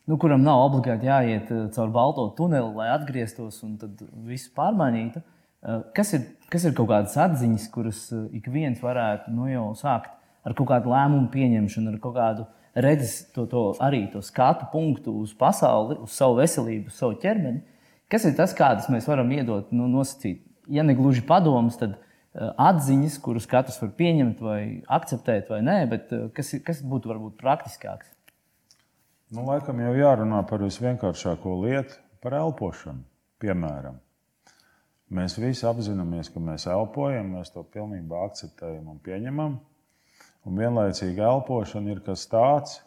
nu, 0.09 0.17
kuram 0.21 0.41
nav 0.45 0.63
obligāti 0.65 1.09
jāiet 1.09 1.51
uh, 1.53 1.67
caur 1.75 1.91
balto 1.93 2.25
tuneli, 2.39 2.73
lai 2.79 2.89
atgrieztos 2.95 3.61
un 3.67 3.77
visu 4.25 4.49
pārmainītu. 4.57 5.21
Uh, 5.61 5.83
kas, 5.93 6.15
ir, 6.17 6.25
kas 6.49 6.65
ir 6.65 6.73
kaut 6.77 6.89
kādas 6.89 7.13
atziņas, 7.21 7.69
kuras 7.75 8.07
uh, 8.15 8.25
ik 8.33 8.49
viens 8.49 8.81
varētu 8.81 9.35
nu, 9.35 9.45
jau 9.51 9.67
sākt 9.77 10.17
ar 10.41 10.57
kaut 10.57 10.71
kādu 10.71 10.89
lēmumu 10.89 11.29
pieņemšanu, 11.33 11.93
ar 11.93 12.01
kaut 12.01 12.17
kādu 12.17 12.47
redzes 12.81 13.27
to, 13.35 13.45
to 13.51 13.67
arī 13.83 14.07
to 14.09 14.23
skatu 14.25 14.65
punktu 14.71 15.13
uz 15.21 15.35
pasauli, 15.37 15.99
uz 16.01 16.15
savu 16.15 16.39
veselību, 16.39 16.89
uz 16.89 16.97
savu 16.97 17.19
ķermeni. 17.21 17.61
Kas 18.11 18.25
ir 18.27 18.35
tas, 18.35 18.51
kādas 18.57 18.89
mēs 18.91 19.07
varam 19.07 19.29
iedot, 19.31 19.69
nu, 19.71 19.87
nosacīt? 19.87 20.41
Ja 20.71 20.83
ne 20.83 20.95
gluži 20.97 21.23
padomus, 21.27 21.77
tad 21.79 21.95
uh, 21.95 22.51
atziņas, 22.59 23.17
kuras 23.23 23.47
katrs 23.49 23.79
var 23.79 23.93
pieņemt 23.95 24.41
vai 24.43 24.61
akceptēt, 24.91 25.47
vai 25.51 25.61
nē, 25.63 25.77
bet 25.91 26.11
uh, 26.15 26.27
kas, 26.35 26.51
kas 26.65 26.83
būtu 26.83 27.11
varbūt 27.13 27.39
praktiskāks? 27.39 28.11
Nu, 29.31 29.45
laikam 29.47 29.79
jau 29.79 29.95
jārunā 29.95 30.41
par 30.47 30.59
visvienkāršāko 30.65 31.55
lietu, 31.63 31.95
par 32.23 32.35
elpošanu. 32.35 33.05
Piemēram, 33.41 33.95
mēs 35.09 35.37
visi 35.39 35.63
apzināmies, 35.65 36.29
ka 36.29 36.43
mēs 36.43 36.67
elpojam, 36.69 37.31
mēs 37.37 37.53
to 37.55 37.63
pilnībā 37.63 38.25
akceptējam 38.27 38.91
un 38.91 38.99
pieņemam. 39.01 39.55
Un 40.45 40.57
vienlaicīgi 40.57 41.23
elpošana 41.23 41.93
ir 41.93 42.01
kas 42.03 42.25
tāds, 42.27 42.81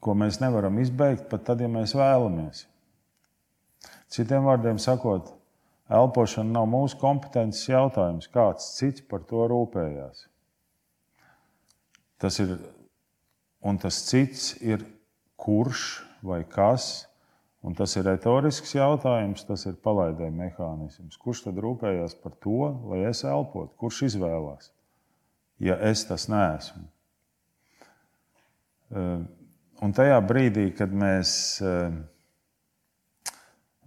ko 0.00 0.14
mēs 0.16 0.40
nevaram 0.40 0.80
izbeigt 0.80 1.28
pat 1.28 1.44
tad, 1.50 1.60
ja 1.60 1.68
mēs 1.68 1.92
vēlamies. 1.98 2.64
Citiem 4.12 4.46
vārdiem 4.46 4.78
sakot, 4.82 5.32
elpošana 5.92 6.58
nav 6.58 6.68
mūsu 6.70 6.98
kompetences 7.00 7.68
jautājums. 7.68 8.28
Kāds 8.32 8.74
cits 8.78 9.04
par 9.08 9.24
to 9.28 9.46
rūpējās? 9.50 10.26
Tas 12.20 12.38
ir, 12.40 12.54
un 13.64 13.80
tas 13.80 13.98
cits 14.08 14.54
ir 14.62 14.84
kurš 15.40 16.04
vai 16.22 16.44
kas. 16.48 17.08
Un 17.64 17.72
tas 17.72 17.94
ir 17.96 18.04
retorisks 18.04 18.74
jautājums, 18.76 19.46
tas 19.48 19.62
ir 19.64 19.78
palaidēja 19.80 20.34
mehānisms. 20.36 21.16
Kurš 21.16 21.46
tad 21.46 21.60
rūpējās 21.64 22.12
par 22.20 22.34
to, 22.44 22.74
lai 22.90 23.06
es 23.08 23.22
elpotu? 23.24 23.72
Kurš 23.80 24.02
izvēlās? 24.10 24.68
ja 25.58 25.76
es 25.80 26.04
tas 26.06 26.26
neesmu. 26.28 26.84
Eh, 28.94 29.20
un 29.82 29.94
tajā 29.94 30.18
brīdī, 30.26 30.68
kad 30.76 30.92
mēs 30.92 31.60
eh, 31.62 31.94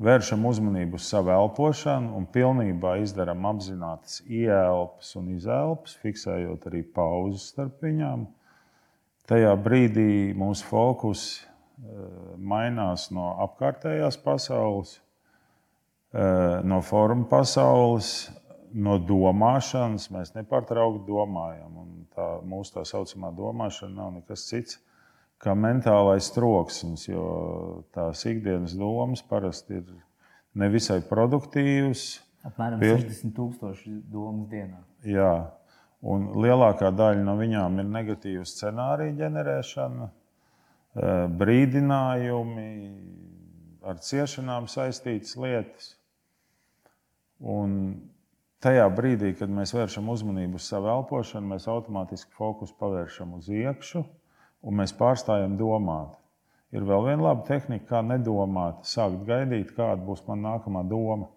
vēršam 0.03 0.45
uzmanību 0.45 0.99
uz 0.99 1.07
savu 1.09 1.33
elpošanu 1.33 2.13
un 2.17 2.27
pilnībā 2.33 2.97
izdarām 3.01 3.45
apzinātas 3.49 4.21
ieelpas 4.25 5.15
un 5.19 5.31
izelpas, 5.35 5.97
fiksējot 6.03 6.69
arī 6.69 6.83
pauzes 6.83 7.49
starp 7.53 7.81
viņām, 7.85 8.27
tajā 9.29 9.55
brīdī 9.61 10.33
mūsu 10.37 10.67
fokus 10.69 11.25
eh, 11.37 11.97
mainās 12.37 13.09
no 13.11 13.33
apkārtējās 13.47 14.19
pasaules, 14.23 14.99
no 16.63 16.79
formu 16.81 17.27
pasaules 17.29 18.29
no 18.73 18.97
domāšanas 18.99 20.09
mēs 20.13 20.33
nepārtraukti 20.35 21.05
domājam. 21.07 21.77
Un 21.81 21.89
tā 22.15 22.27
mūsu 22.47 22.77
tā 22.77 22.85
saucamā 22.87 23.31
domāšana 23.35 23.95
nav 23.95 24.13
nekas 24.19 24.47
cits 24.49 24.79
kā 25.41 25.53
mentālais 25.57 26.29
troksnis, 26.33 27.07
jo 27.09 27.25
tās 27.95 28.23
ikdienas 28.29 28.73
domas 28.77 29.23
parasti 29.25 29.81
ir 29.81 29.91
nevisai 30.57 31.01
produktīvas. 31.05 32.07
Apmēram 32.47 32.81
Pie... 32.81 32.95
60,000 33.03 34.01
domas 34.13 34.49
dienā. 34.51 34.81
Jā, 35.05 35.33
un 36.07 36.31
lielākā 36.41 36.91
daļa 36.95 37.25
no 37.25 37.37
viņām 37.39 37.81
ir 37.83 37.89
negatīva 37.91 38.47
scenārija 38.47 39.17
ģenerēšana, 39.21 40.09
eh, 40.09 41.23
brīdinājumi, 41.41 42.67
ar 43.87 44.01
ciešanām 44.03 44.67
saistītas 44.71 45.37
lietas. 45.39 45.93
Un 47.37 47.73
tajā 48.63 48.87
brīdī, 48.89 49.35
kad 49.37 49.51
mēs 49.53 49.75
vēršam 49.75 50.09
uzmanību 50.09 50.57
uz 50.57 50.65
savu 50.71 50.89
elpošanu, 50.95 51.53
mēs 51.53 51.67
automātiski 51.69 52.33
fokusu 52.33 52.73
pavēršam 52.79 53.35
uz 53.37 53.51
iekšā 53.53 54.01
un 54.61 54.79
mēs 54.81 54.93
pārstājam 54.97 55.57
domāt. 55.59 56.15
Ir 56.75 56.83
vēl 56.83 57.05
viena 57.05 57.29
laba 57.29 57.45
tehnika, 57.47 57.85
kā 57.89 58.03
nedomāt, 58.03 58.83
sākt 58.87 59.23
gaidīt, 59.27 59.71
kāda 59.77 60.01
būs 60.03 60.25
mana 60.27 60.53
nākamā 60.53 60.83
doma. 60.87 61.29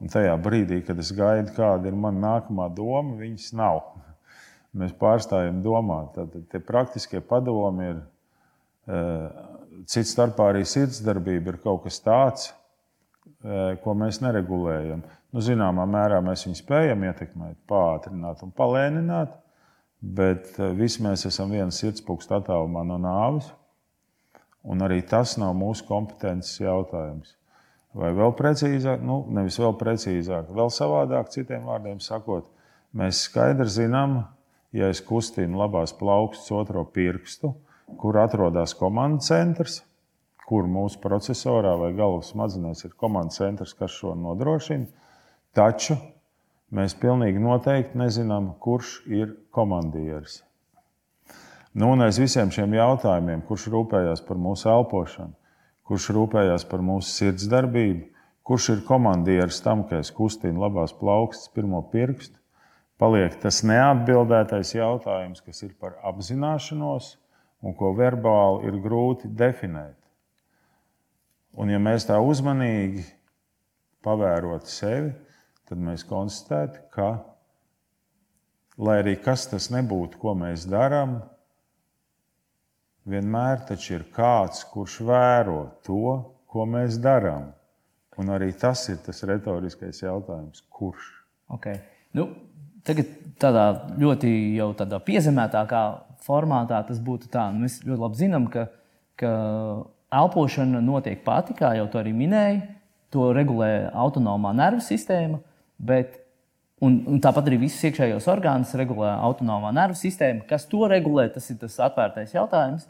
Un 0.00 0.12
tajā 0.12 0.34
brīdī, 0.40 0.80
kad 0.84 1.00
es 1.00 1.12
gaidu, 1.16 1.52
kāda 1.56 1.88
ir 1.88 1.96
mana 1.96 2.20
nākamā 2.26 2.68
doma, 2.76 3.16
viņas 3.20 3.50
nav. 3.56 3.82
Mēs 4.80 4.92
pārstājam 4.96 5.62
domāt. 5.64 6.14
Tad 6.16 6.36
tie 6.52 6.60
praktiskie 6.64 7.20
padomi 7.24 7.88
ir 7.90 8.00
eh, 8.00 9.48
cits 9.88 10.12
starpā 10.14 10.50
arī 10.52 10.66
sirdsdarbība 10.68 11.54
ir 11.54 11.60
kaut 11.64 11.84
kas 11.86 12.00
tāds, 12.04 12.50
eh, 13.44 13.76
ko 13.82 13.96
mēs 13.96 14.20
neregulējam. 14.24 15.02
Nu, 15.30 15.42
zināmā 15.44 15.86
mērā 15.88 16.20
mēs 16.24 16.44
viņu 16.46 16.58
spējam 16.58 17.04
ietekmēt, 17.06 17.60
pātrināt 17.70 18.42
un 18.44 18.52
palēnināt, 18.56 19.36
bet 20.00 20.56
eh, 20.58 20.72
visi 20.76 21.02
mēs 21.04 21.26
esam 21.28 21.52
viena 21.54 21.72
sirdspūksta 21.74 22.40
attālumā 22.40 22.84
no 22.88 22.98
nāves. 23.00 23.50
Un 24.60 24.82
arī 24.84 25.00
tas 25.08 25.38
nav 25.40 25.54
mūsu 25.56 25.86
kompetences 25.88 26.60
jautājums. 26.60 27.36
Vai 27.96 28.12
vēl 28.14 28.34
precīzāk, 28.38 29.00
nu, 29.02 29.22
nevis 29.34 29.56
vēl 29.58 29.72
precīzāk, 29.80 30.50
vēl 30.54 30.68
savādāk, 30.70 31.30
citiem 31.32 31.64
vārdiem 31.66 31.98
sakot, 32.04 32.46
mēs 32.94 33.24
skaidri 33.26 33.66
zinām, 33.72 34.20
ja 34.76 34.90
es 34.92 35.00
kustinu 35.02 35.58
labās 35.58 35.94
plaukstas 35.96 36.52
otro 36.54 36.84
pirkstu, 36.84 37.54
kur 37.98 38.20
atrodas 38.20 38.76
komandas 38.78 39.32
centrs, 39.32 39.80
kur 40.46 40.68
mūsu 40.70 41.00
procesorā 41.02 41.72
vai 41.80 41.90
galvas 41.96 42.30
smadzenēs 42.34 42.84
ir 42.86 42.94
komandas 43.00 43.40
centrs, 43.40 43.74
kas 43.74 43.96
šo 43.96 44.14
nodrošina. 44.18 44.86
Taču 45.56 45.96
mēs 46.74 46.94
pilnīgi 46.98 47.42
noteikti 47.42 47.98
nezinām, 47.98 48.52
kurš 48.62 49.00
ir 49.10 49.34
komandieris. 49.54 50.40
Nu, 51.70 51.92
un 51.94 52.02
aiz 52.02 52.18
visiem 52.18 52.50
šiem 52.50 52.72
jautājumiem, 52.74 53.44
kurš 53.46 53.68
rūpējās 53.70 54.24
par 54.26 54.38
mūsu 54.42 54.70
elpošanu, 54.72 55.36
kurš 55.86 56.08
rūpējās 56.16 56.66
par 56.70 56.82
mūsu 56.82 57.12
sirdsdarbību, 57.12 58.08
kurš 58.46 58.68
ir 58.74 58.84
komandieris 58.88 59.60
tam, 59.62 59.84
ka 59.86 60.00
es 60.02 60.10
kustinu 60.14 60.64
labās 60.64 60.94
plaukstas 60.98 61.52
pirmo 61.54 61.84
pirkstu, 61.92 62.34
paliek 62.98 63.36
tas 63.42 63.62
neatbildētais 63.66 64.74
jautājums, 64.74 65.42
kas 65.46 65.62
ir 65.62 65.76
par 65.78 65.94
apzināšanos, 66.10 67.14
un 67.62 67.76
ko 67.78 67.92
verbāli 67.94 68.66
ir 68.66 68.80
grūti 68.82 69.30
definēt. 69.30 69.96
Un, 71.54 71.70
ja 71.70 71.78
mēs 71.82 72.06
tā 72.08 72.18
uzmanīgi 72.22 73.04
pavērotu 74.06 74.70
sevi, 74.70 75.12
tad 75.70 75.78
mēs 75.78 76.02
konstatētu, 76.08 76.82
ka, 76.90 77.10
lai 78.82 78.98
arī 79.04 79.14
kas 79.22 79.46
tas 79.52 79.70
nebūtu, 79.70 80.18
ko 80.18 80.34
mēs 80.38 80.66
darām, 80.70 81.20
vienmēr 83.06 83.62
ir 83.78 84.04
kāds, 84.14 84.64
kurš 84.72 85.00
vēro 85.06 85.62
to, 85.86 86.18
ko 86.50 86.66
mēs 86.66 86.98
darām. 86.98 87.52
Un 88.18 88.28
arī 88.34 88.50
tas 88.52 88.82
ir 88.90 88.98
tas 89.04 89.22
retoriskais 89.24 90.02
jautājums, 90.02 90.64
kurš. 90.68 91.06
Okay. 91.54 91.78
Nu, 92.12 92.26
tagad 92.84 93.08
tādā 93.40 93.64
ļoti 93.98 94.58
tādā 94.76 94.98
piezemētākā 95.06 95.84
formātā 96.26 96.82
tas 96.86 96.98
būtu 97.00 97.30
tā. 97.32 97.48
Nu, 97.54 97.64
mēs 97.64 97.80
ļoti 97.86 98.02
labi 98.02 98.20
zinām, 98.20 98.50
ka, 98.52 98.66
ka 99.16 99.32
elpošana 100.12 100.82
notiek 100.84 101.22
pati, 101.24 101.56
kā 101.56 101.72
jau 101.78 101.86
tu 101.90 102.02
arī 102.02 102.12
minēji. 102.16 102.60
To 103.14 103.32
regulē 103.34 103.90
autonomā 103.90 104.52
nervu 104.54 104.84
sistēma, 104.86 105.40
bet 105.80 106.18
un, 106.84 107.00
un 107.08 107.20
tāpat 107.22 107.48
arī 107.48 107.60
visus 107.64 107.82
iekšējos 107.88 108.28
orgānus 108.30 108.72
regulē 108.78 109.12
autonomā 109.18 109.72
nervu 109.76 109.98
sistēma. 109.98 110.46
Kas 110.48 110.66
to 110.70 110.86
regulē, 110.90 111.28
tas 111.32 111.48
ir 111.52 111.60
tas 111.60 111.78
atvērtais 111.88 112.34
jautājums. 112.36 112.88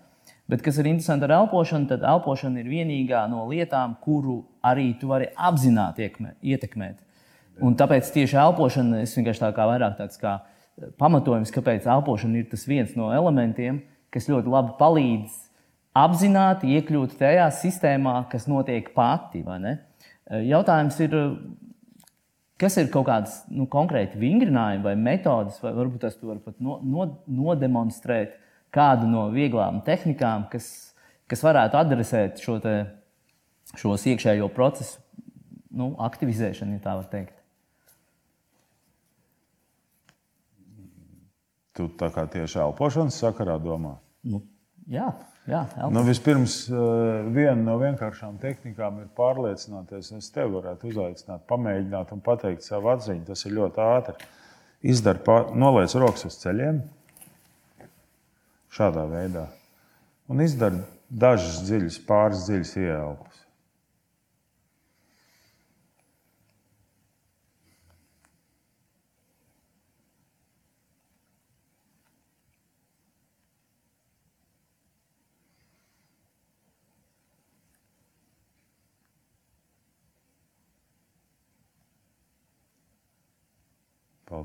Bet 0.50 0.64
kas 0.66 0.80
ir 0.82 0.88
interesanti 0.90 1.28
ar 1.28 1.36
elpošanu, 1.44 1.86
tad 1.92 2.02
elpošana 2.06 2.58
ir 2.62 2.70
vienīgā 2.70 3.22
no 3.30 3.44
lietām, 3.50 3.94
kuru 4.02 4.40
arī 4.66 4.88
tu 4.98 5.10
vari 5.10 5.28
apzināti 5.38 6.08
ietekmēt. 6.42 6.96
Un 7.62 7.76
tāpēc 7.78 8.08
tieši 8.14 8.38
elpošana, 8.40 9.02
es 9.04 9.14
vienkārši 9.14 9.44
tā 9.44 9.50
kā 9.54 9.66
vairāk 9.68 9.98
tāds 10.00 10.18
kā 10.18 10.40
pamatojums, 10.98 11.52
kāpēc 11.54 11.86
elpošana 11.92 12.40
ir 12.40 12.48
tas 12.50 12.64
viens 12.66 12.96
no 12.98 13.12
elementiem, 13.14 13.82
kas 14.10 14.26
ļoti 14.30 14.50
labi 14.50 14.74
palīdz 14.80 15.38
apzināti 16.00 16.70
iekļūt 16.78 17.16
tajā 17.20 17.46
sistēmā, 17.54 18.16
kas 18.30 18.48
notiek 18.50 18.90
pati. 18.96 19.44
Jautājums 20.30 20.98
ir, 21.04 21.16
kas 22.60 22.76
ir 22.80 22.90
kaut 22.92 23.08
kāds 23.08 23.40
nu, 23.48 23.66
konkrēti 23.70 24.20
vingrinājumi 24.20 24.84
vai 24.84 24.94
metodes, 24.98 25.58
vai 25.64 25.72
varbūt 25.76 26.04
tas 26.04 26.18
var 26.22 26.40
pat 26.44 26.60
no, 26.62 26.78
no, 26.84 27.06
nodemonstrēt 27.26 28.36
kādu 28.74 29.08
no 29.10 29.26
vieglām 29.34 29.80
tehnikām, 29.86 30.46
kas, 30.52 30.68
kas 31.30 31.44
varētu 31.46 31.80
adresēt 31.80 32.42
šo 32.44 32.58
te, 32.62 32.74
šos 33.80 34.06
iekšējo 34.12 34.50
procesu 34.54 35.00
nu, 35.70 35.94
aktivizēšanu, 36.02 36.76
ja 36.76 36.84
tā 36.84 36.96
var 37.00 37.08
teikt. 37.10 37.36
Tu 41.78 41.86
tā 41.96 42.10
kā 42.12 42.26
tieši 42.28 42.60
elpošanas 42.66 43.16
sakarā 43.22 43.56
domā? 43.62 43.94
Nu, 44.26 44.42
jā, 44.90 45.08
jā 45.48 45.88
nu, 45.94 46.02
vispirms, 46.06 46.56
eh, 46.70 46.76
viena 47.34 47.58
no 47.62 47.78
vienkāršām 47.80 48.38
tehnikām 48.42 49.00
ir 49.02 49.08
pārliecināties, 49.16 50.12
es 50.18 50.30
tevi 50.34 50.56
varētu 50.58 50.90
uzaicināt, 50.92 51.46
pamēģināt 51.50 52.12
un 52.14 52.22
pateikt 52.24 52.66
savu 52.66 52.92
atziņu. 52.94 53.26
Tas 53.30 53.44
ir 53.46 53.56
ļoti 53.58 53.84
ātri. 53.86 54.30
Izdara, 54.90 55.20
pār, 55.24 55.50
noliec 55.60 55.94
rokas 56.00 56.24
uz 56.30 56.38
ceļiem, 56.40 56.80
šādā 58.72 59.04
veidā, 59.10 59.44
un 60.30 60.40
izdara 60.40 60.80
dažas 61.10 61.60
dziļas, 61.66 61.98
pāris 62.06 62.46
dziļas 62.46 62.76
ieelpas. 62.80 63.39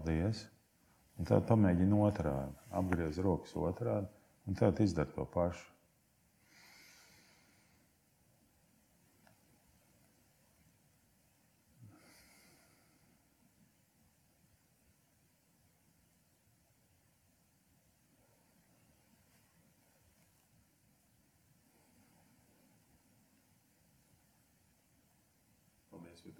Paldies! 0.06 0.40
Un 1.18 1.26
tad 1.26 1.48
pamēģini 1.50 1.96
otrādi. 2.08 2.54
Apgriez 2.78 3.18
rokas 3.26 3.56
otrādi 3.58 4.06
un 4.52 4.58
tad 4.60 4.82
izdara 4.86 5.10
to 5.16 5.26
pašu. 5.34 5.72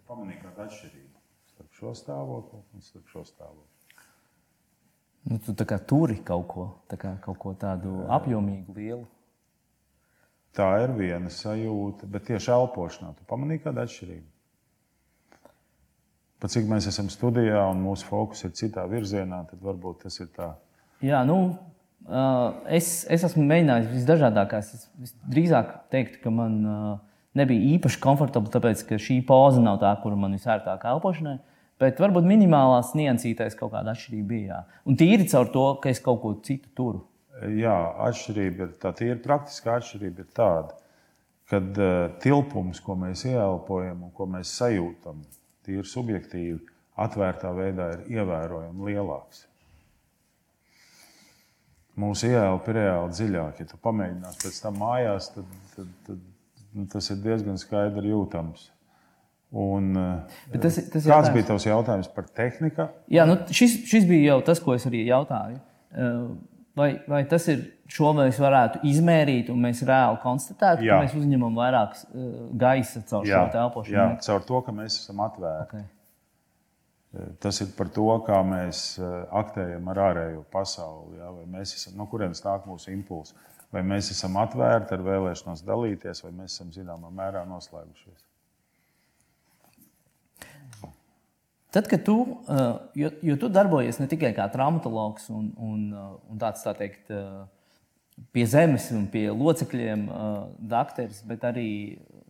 Pamanīji 0.06 0.38
kādu 0.44 0.62
atšķirību 0.68 1.05
šo 1.76 1.96
stāvokli 1.98 2.62
un 2.74 2.84
starp 2.84 3.10
šo 3.12 3.24
stāvokli. 3.28 3.72
Nu, 5.26 5.40
tu 5.42 5.56
tā 5.58 5.66
kā 5.66 5.80
turi 5.82 6.20
kaut 6.26 6.46
ko, 6.52 6.66
tā 6.90 7.00
kā 7.02 7.16
kaut 7.24 7.40
ko 7.42 7.56
tādu 7.58 8.04
apjomīgu, 8.14 8.76
lielu. 8.78 9.06
Tā 10.56 10.68
ir 10.84 10.94
viena 10.96 11.32
sajūta, 11.34 12.08
bet 12.08 12.30
tieši 12.30 12.54
elpošanā 12.56 13.12
tu 13.18 13.26
pamanīji 13.28 13.64
kādu 13.66 13.82
atšķirību. 13.84 14.28
Pat 16.40 16.54
cik 16.54 16.68
mēs 16.70 16.88
esam 16.92 17.10
studijā 17.10 17.64
un 17.72 17.82
mūsu 17.84 18.06
fokus 18.08 18.46
ir 18.46 18.54
citā 18.56 18.86
virzienā, 18.88 19.42
tad 19.50 19.64
varbūt 19.66 20.06
tas 20.06 20.20
ir 20.22 20.30
tā. 20.36 20.52
Jā, 21.04 21.24
nu, 21.28 21.40
es, 22.70 23.02
es 23.12 23.26
esmu 23.26 23.44
mēģinājis 23.50 23.92
visdažādākās. 23.96 24.72
Es 25.04 25.16
drīzāk 25.26 25.74
teiktu, 25.92 26.22
ka 26.24 26.32
man 26.32 26.62
nebija 27.36 27.76
īpaši 27.76 28.00
komfortabli, 28.04 28.54
tāpēc 28.54 28.86
ka 28.92 29.02
šī 29.02 29.20
poza 29.28 29.64
nav 29.64 29.82
tā, 29.82 29.92
kur 30.04 30.16
man 30.20 30.38
visērtāk 30.38 30.86
elpošanai. 30.94 31.40
Bet 31.82 32.00
varbūt 32.00 32.24
minimālās 32.28 32.94
niansītais 32.96 33.58
kaut 33.60 33.74
kāda 33.74 33.92
atšķirība 33.92 34.28
bija. 34.30 34.46
Jā. 34.48 34.82
Un 34.88 34.96
tīri 35.00 35.28
caur 35.28 35.50
to, 35.52 35.66
ka 35.84 35.92
es 35.92 36.00
kaut 36.04 36.22
ko 36.24 36.32
citu 36.46 36.72
turu. 36.78 37.04
Jā, 37.52 37.76
atšķirība 38.08 38.64
ir 38.64 38.76
tā, 38.80 38.94
ir 39.04 39.20
praktiskā 39.24 39.76
atšķirība 39.82 40.24
ir 40.24 40.30
tāda, 40.38 40.78
ka 41.52 41.60
uh, 41.60 41.90
tilpums, 42.24 42.80
ko 42.84 42.96
mēs 43.00 43.26
ieelpojam 43.28 44.06
un 44.08 44.14
ko 44.16 44.28
mēs 44.32 44.54
sajūtam, 44.56 45.20
tīri 45.68 45.84
subjektīvi, 45.90 46.62
atvērtā 47.04 47.52
veidā 47.58 47.90
ir 47.98 48.22
ievērojami 48.22 48.88
lielāks. 48.88 49.44
Mūsu 52.00 52.28
ieelpa 52.28 52.72
ir 52.72 52.80
reāli 52.80 53.12
dziļāka. 53.16 53.64
Ja 53.64 53.72
tu 53.72 53.78
pamēģināsi 53.84 54.42
pēc 54.44 54.62
tam 54.64 54.80
mājās, 54.82 55.30
tad, 55.36 55.52
tad, 55.76 55.92
tad 56.08 56.24
nu, 56.76 56.88
tas 56.92 57.08
ir 57.12 57.22
diezgan 57.24 57.60
skaidri 57.60 58.12
jūtams. 58.12 58.70
Un, 59.56 59.94
Bet 60.52 60.66
tas, 60.66 60.76
tas 60.76 61.06
kāds 61.06 61.08
jautājums... 61.08 61.34
bija 61.38 61.48
tavs 61.48 61.66
jautājums 61.70 62.10
par 62.12 62.26
tehniku? 62.36 62.90
Jā, 63.14 63.24
nu, 63.30 63.38
šis, 63.56 63.78
šis 63.88 64.08
bija 64.10 64.34
jau 64.34 64.42
tas, 64.50 64.60
ko 64.60 64.76
es 64.76 64.84
arī 64.90 65.06
jautāju. 65.08 65.62
Vai, 66.76 66.90
vai 67.08 67.22
tas 67.32 67.46
ir 67.48 67.62
šo 67.88 68.12
mēs 68.18 68.36
varētu 68.44 68.82
izmērīt, 68.90 69.48
un 69.54 69.62
mēs 69.64 69.80
reāli 69.88 70.20
konstatētu, 70.26 70.84
jā. 70.84 70.98
ka 70.98 71.06
mēs 71.06 71.16
uzņemam 71.16 71.56
vairāk 71.56 71.96
gaisa 72.66 73.04
caur 73.08 73.24
jā, 73.30 73.40
šo 73.40 73.54
telpošanu? 73.54 73.96
Jā, 73.96 74.08
caur 74.28 74.44
to, 74.50 74.60
ka 74.66 74.76
mēs 74.76 75.00
esam 75.00 75.24
atvērti. 75.24 75.80
Okay. 75.80 77.30
Tas 77.40 77.62
ir 77.64 77.72
par 77.78 77.88
to, 77.96 78.10
kā 78.28 78.42
mēs 78.44 78.84
aktējam 79.32 79.88
ar 79.94 80.04
ārējo 80.10 80.44
pasauli. 80.52 81.22
Jā, 81.22 81.32
esam, 81.64 81.96
no 82.02 82.10
kurienes 82.12 82.44
nāk 82.44 82.68
mūsu 82.68 82.92
impulsi? 82.92 83.40
Vai 83.72 83.88
mēs 83.88 84.12
esam 84.12 84.36
atvērti 84.44 84.98
ar 84.98 85.08
vēlēšanos 85.08 85.64
dalīties, 85.64 86.26
vai 86.28 86.36
mēs 86.42 86.58
esam 86.58 86.76
zināmā 86.76 87.08
mērā 87.16 87.48
noslēgušies? 87.48 88.20
Tad, 91.76 91.90
kad 91.92 92.06
tu, 92.08 92.16
jo, 92.96 93.10
jo 93.20 93.36
tu 93.36 93.50
darbojies 93.52 93.98
ne 94.00 94.08
tikai 94.08 94.30
kā 94.38 94.46
traumatologs 94.54 95.28
un, 95.34 95.50
un, 95.60 95.82
un 96.32 96.40
tāds 96.40 96.64
tā 96.64 96.72
teikt, 96.78 97.12
pie 98.32 98.46
zemes 98.48 98.88
un 98.96 99.10
pie 99.12 99.26
locekļiem, 99.36 100.06
dakteris, 100.72 101.20
bet 101.28 101.44
arī 101.44 101.70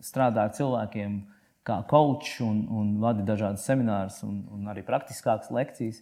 strādā 0.01 0.47
ar 0.47 0.55
cilvēkiem, 0.57 1.19
kā 1.65 1.79
coach 1.89 2.39
un, 2.45 2.63
un 2.73 2.95
vadi 3.01 3.25
dažādas 3.25 3.65
seminārus 3.69 4.17
un, 4.25 4.41
un 4.53 4.71
arī 4.73 4.81
praktiskākas 4.85 5.53
lekcijas. 5.53 6.01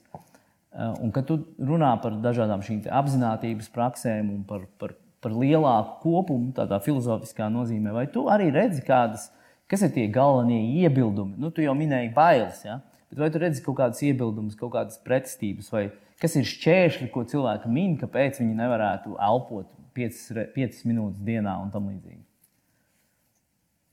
Un 0.73 1.11
kad 1.13 1.27
tu 1.27 1.37
runā 1.59 1.91
par 2.03 2.15
dažādām 2.23 2.63
šīm 2.65 2.81
apziņotības 2.87 3.69
praksēm 3.75 4.31
un 4.33 4.41
par, 4.47 4.63
par, 4.79 4.95
par 5.23 5.35
lielāku 5.35 5.99
kopumu, 6.01 6.51
tādā 6.55 6.79
filozofiskā 6.83 7.51
nozīmē, 7.51 7.91
vai 7.95 8.07
tu 8.11 8.25
arī 8.31 8.49
redzi 8.55 8.81
kādas, 8.87 9.29
kas 9.67 9.83
ir 9.83 9.93
tie 9.99 10.07
galvenie 10.11 10.63
iebildumi? 10.81 11.37
Nu, 11.43 11.51
tu 11.51 11.63
jau 11.63 11.75
minēji 11.77 12.11
bailes, 12.15 12.63
ja? 12.65 12.79
Bet 13.13 13.21
vai 13.21 13.29
tu 13.31 13.41
redzi 13.41 13.63
kaut 13.63 13.77
kādas 13.77 14.01
iebildumus, 14.03 14.57
kaut 14.59 14.73
kādas 14.73 14.99
pretestības, 15.05 15.69
vai 15.73 15.85
kas 16.21 16.35
ir 16.39 16.47
šķēršļi, 16.49 17.09
ko 17.13 17.23
cilvēki 17.29 17.71
min, 17.71 17.95
kāpēc 18.01 18.41
viņi 18.41 18.57
nevarētu 18.57 19.15
elpot 19.21 19.69
5 19.93 20.85
minūtes 20.89 21.21
dienā 21.21 21.55
un 21.61 21.69
tam 21.73 21.91
līdzīgi? 21.93 22.23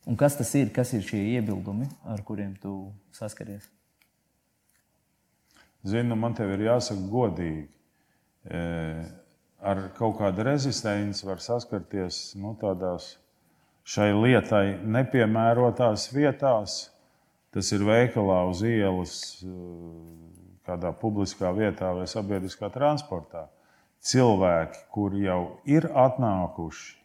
Un 0.08 0.16
kas 0.16 0.38
tas 0.38 0.48
ir? 0.56 0.72
Kas 0.72 0.94
ir 0.96 1.04
šie 1.04 1.20
iebildumi, 1.36 1.86
ar 2.08 2.22
kuriem 2.24 2.54
tu 2.58 2.88
saskaries? 3.14 3.68
Zinu, 5.86 6.16
man 6.16 6.34
te 6.36 6.44
ir 6.48 6.64
jāsaka 6.64 7.04
godīgi. 7.12 7.66
E, 8.48 8.60
ar 9.60 9.82
kaut 9.96 10.16
kādu 10.18 10.44
rezistenci 10.48 11.26
var 11.28 11.40
saskarties 11.44 12.32
nu, 12.40 12.54
tādās 12.60 13.14
šai 13.84 14.10
lietai 14.16 14.80
nepiemērotās 14.84 16.08
vietās. 16.14 16.86
Tas 17.50 17.72
ir 17.74 17.82
veikalā 17.86 18.44
uz 18.50 18.62
ielas, 18.66 19.14
e, 19.42 19.54
kādā 20.68 20.92
publiskā 20.94 21.50
vietā 21.56 21.90
vai 21.96 22.06
sabiedriskā 22.10 22.70
transportā. 22.70 23.48
Cilvēki, 24.00 24.86
kuri 24.94 25.26
jau 25.26 25.42
ir 25.68 25.90
atnākuši 25.90 27.00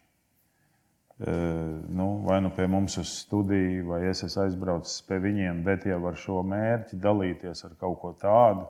nu, 1.88 2.22
vai 2.24 2.40
nu 2.40 2.50
pie 2.50 2.66
mums 2.66 2.96
uz 2.96 3.08
studiju, 3.08 3.86
vai 3.88 4.02
es 4.10 4.22
esmu 4.22 4.42
aizbraucis 4.42 5.00
pie 5.08 5.16
viņiem, 5.20 5.62
bet 5.64 5.86
jau 5.88 6.00
ar 6.08 6.16
šo 6.20 6.42
mērķi 6.44 6.98
dalīties 7.00 7.64
ar 7.64 7.76
kaut 7.80 8.00
ko 8.02 8.12
tādu, 8.20 8.66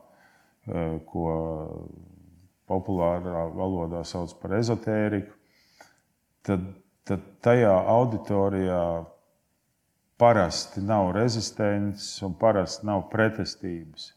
ko 1.11 1.27
populārā 2.71 3.47
valodā 3.55 4.05
sauc 4.07 4.35
par 4.41 4.57
ezotēriku, 4.61 5.35
tad, 6.47 6.63
tad 7.07 7.27
tajā 7.43 7.75
auditorijā 7.97 8.83
parasti 10.17 10.81
nav 10.81 11.11
rezistences 11.17 12.23
un 12.23 12.37
parasti 12.41 12.87
nav 12.87 13.07
pretestības. 13.13 14.13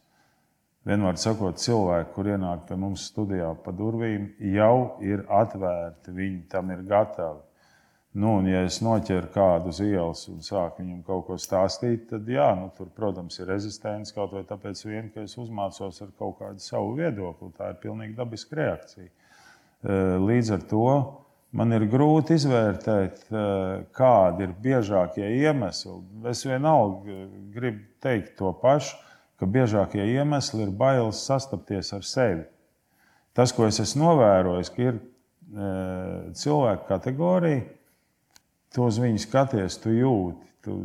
Vienmēr 0.87 1.19
sakot, 1.19 1.59
cilvēki, 1.59 2.13
kur 2.15 2.29
ienāk 2.31 2.63
pie 2.69 2.77
mums 2.79 3.03
studijā 3.11 3.51
pa 3.65 3.73
durvīm, 3.75 4.29
jau 4.55 4.95
ir 5.03 5.25
atvērti, 5.27 6.15
viņi 6.15 6.41
tam 6.49 6.71
ir 6.73 6.85
gatavi. 6.87 7.43
Nu, 8.19 8.39
un, 8.39 8.47
ja 8.49 8.63
es 8.65 8.79
noķeru 8.81 9.29
kādu 9.35 9.69
uz 9.69 9.79
ielas 9.85 10.23
un 10.31 10.39
sāku 10.41 10.81
viņam 10.81 11.03
kaut 11.05 11.27
ko 11.27 11.35
stāstīt, 11.37 12.07
tad, 12.09 12.25
jā, 12.31 12.47
nu, 12.57 12.71
tur, 12.73 12.89
protams, 12.95 13.37
ir 13.37 13.51
rezistents 13.51 14.15
kaut 14.15 14.33
vai 14.33 14.41
tāpēc, 14.49 14.81
vien, 14.87 15.11
ka 15.13 15.27
es 15.27 15.37
uzmācos 15.37 16.01
ar 16.01 16.09
kaut 16.17 16.39
kādu 16.39 16.63
savu 16.63 16.95
viedokli. 16.97 17.51
Tā 17.59 17.69
ir 17.69 17.77
pilnīgi 17.83 18.17
dabiska 18.17 18.57
reakcija. 18.57 19.11
Līdz 20.25 20.55
ar 20.55 20.65
to 20.71 20.87
man 21.55 21.73
ir 21.75 21.85
grūti 21.89 22.37
izvērtēt, 22.39 23.25
kādi 23.95 24.45
ir 24.45 24.55
biežākie 24.63 25.25
iemesli. 25.39 25.97
Es 26.29 26.45
vienalga 26.45 27.25
gribu 27.55 27.85
teikt 28.03 28.35
to 28.39 28.53
pašu, 28.61 28.97
ka 29.39 29.47
biežākie 29.47 30.03
iemesli 30.15 30.65
ir 30.65 30.75
bailes 30.75 31.23
sastapties 31.25 31.93
ar 31.95 32.05
sevi. 32.05 32.45
Tas, 33.33 33.53
ko 33.55 33.69
es 33.69 33.79
esmu 33.79 34.03
novērojis, 34.03 34.73
ir 34.83 34.99
cilvēku 36.35 36.89
kategorija, 36.89 37.67
Tu 38.73 38.85
uz 38.85 38.99
viņu 39.01 39.21
skaties, 39.23 39.79
tu 39.81 39.93
jūti. 39.93 40.45
Tu 40.65 40.75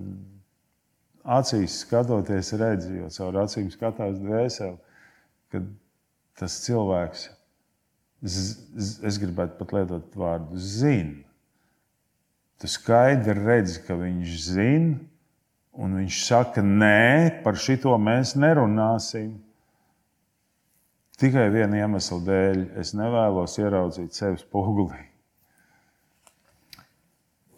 acīs 1.36 1.80
skatoties, 1.82 2.52
redzi, 2.60 2.98
jo 3.00 3.08
caur 3.12 3.40
acīm 3.44 3.70
skatās 3.72 4.20
dvēseli, 4.20 4.76
kad 5.52 5.66
tas 6.38 6.56
cilvēks, 6.64 7.26
es 8.24 9.20
gribētu 9.20 9.58
pat 9.60 9.74
lietot 9.76 10.18
vārdu, 10.18 10.58
zina. 10.58 11.22
Tu 12.60 12.70
skaidri 12.70 13.34
redzi, 13.36 13.80
ka 13.84 13.96
viņš 13.98 14.36
zina, 14.46 14.98
un 15.74 15.98
viņš 16.00 16.20
saka, 16.24 16.62
nē, 16.64 17.42
par 17.44 17.58
šito 17.60 17.96
mēs 18.00 18.36
nerunāsim. 18.38 19.34
Tikai 21.20 21.48
viena 21.54 21.84
iemesla 21.84 22.20
dēļ 22.26 22.62
es 22.80 22.94
nevēlos 22.96 23.58
ieraudzīt 23.60 24.16
sevi 24.16 24.40
spogulī. 24.40 25.02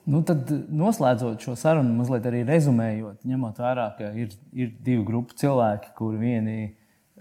Nu, 0.06 0.20
tad, 0.26 0.50
noslēdzot 0.70 1.42
šo 1.42 1.56
sarunu, 1.58 1.94
mazliet 1.98 2.26
arī 2.28 2.44
rezumējot, 2.46 3.24
ņemot 3.26 3.56
vērā, 3.58 3.86
ka 3.98 4.12
ir, 4.14 4.34
ir 4.54 4.74
divi 4.86 5.02
grupi 5.06 5.34
cilvēki, 5.40 5.90
kuri 5.98 6.20
vieni 6.20 6.58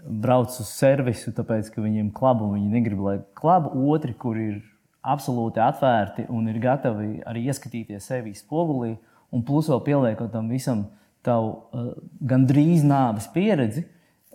brauc 0.04 0.52
uz 0.60 0.70
servisu, 0.70 1.32
tāpēc, 1.36 1.70
ka 1.72 1.82
viņiem 1.82 2.12
klabu 2.14 2.52
viņi 2.52 2.70
negrib, 2.72 3.02
lai 3.02 3.16
klabu, 3.38 3.72
otri, 3.92 4.14
kuri 4.18 4.46
ir 4.52 4.62
absolūti 5.06 5.62
atvērti 5.62 6.26
un 6.34 6.48
ir 6.50 6.58
gatavi 6.62 7.22
arī 7.26 7.46
ieskatīties 7.50 8.08
sevi 8.10 8.34
spogulī, 8.36 8.96
un 9.34 9.44
plus 9.46 9.70
vēl 9.70 9.82
pieliekot 9.86 10.32
tam 10.34 10.50
visam 10.50 10.86
tavu 11.26 11.52
uh, 11.52 11.92
gandrīz 12.22 12.84
nāves 12.86 13.26
pieredzi, 13.34 13.86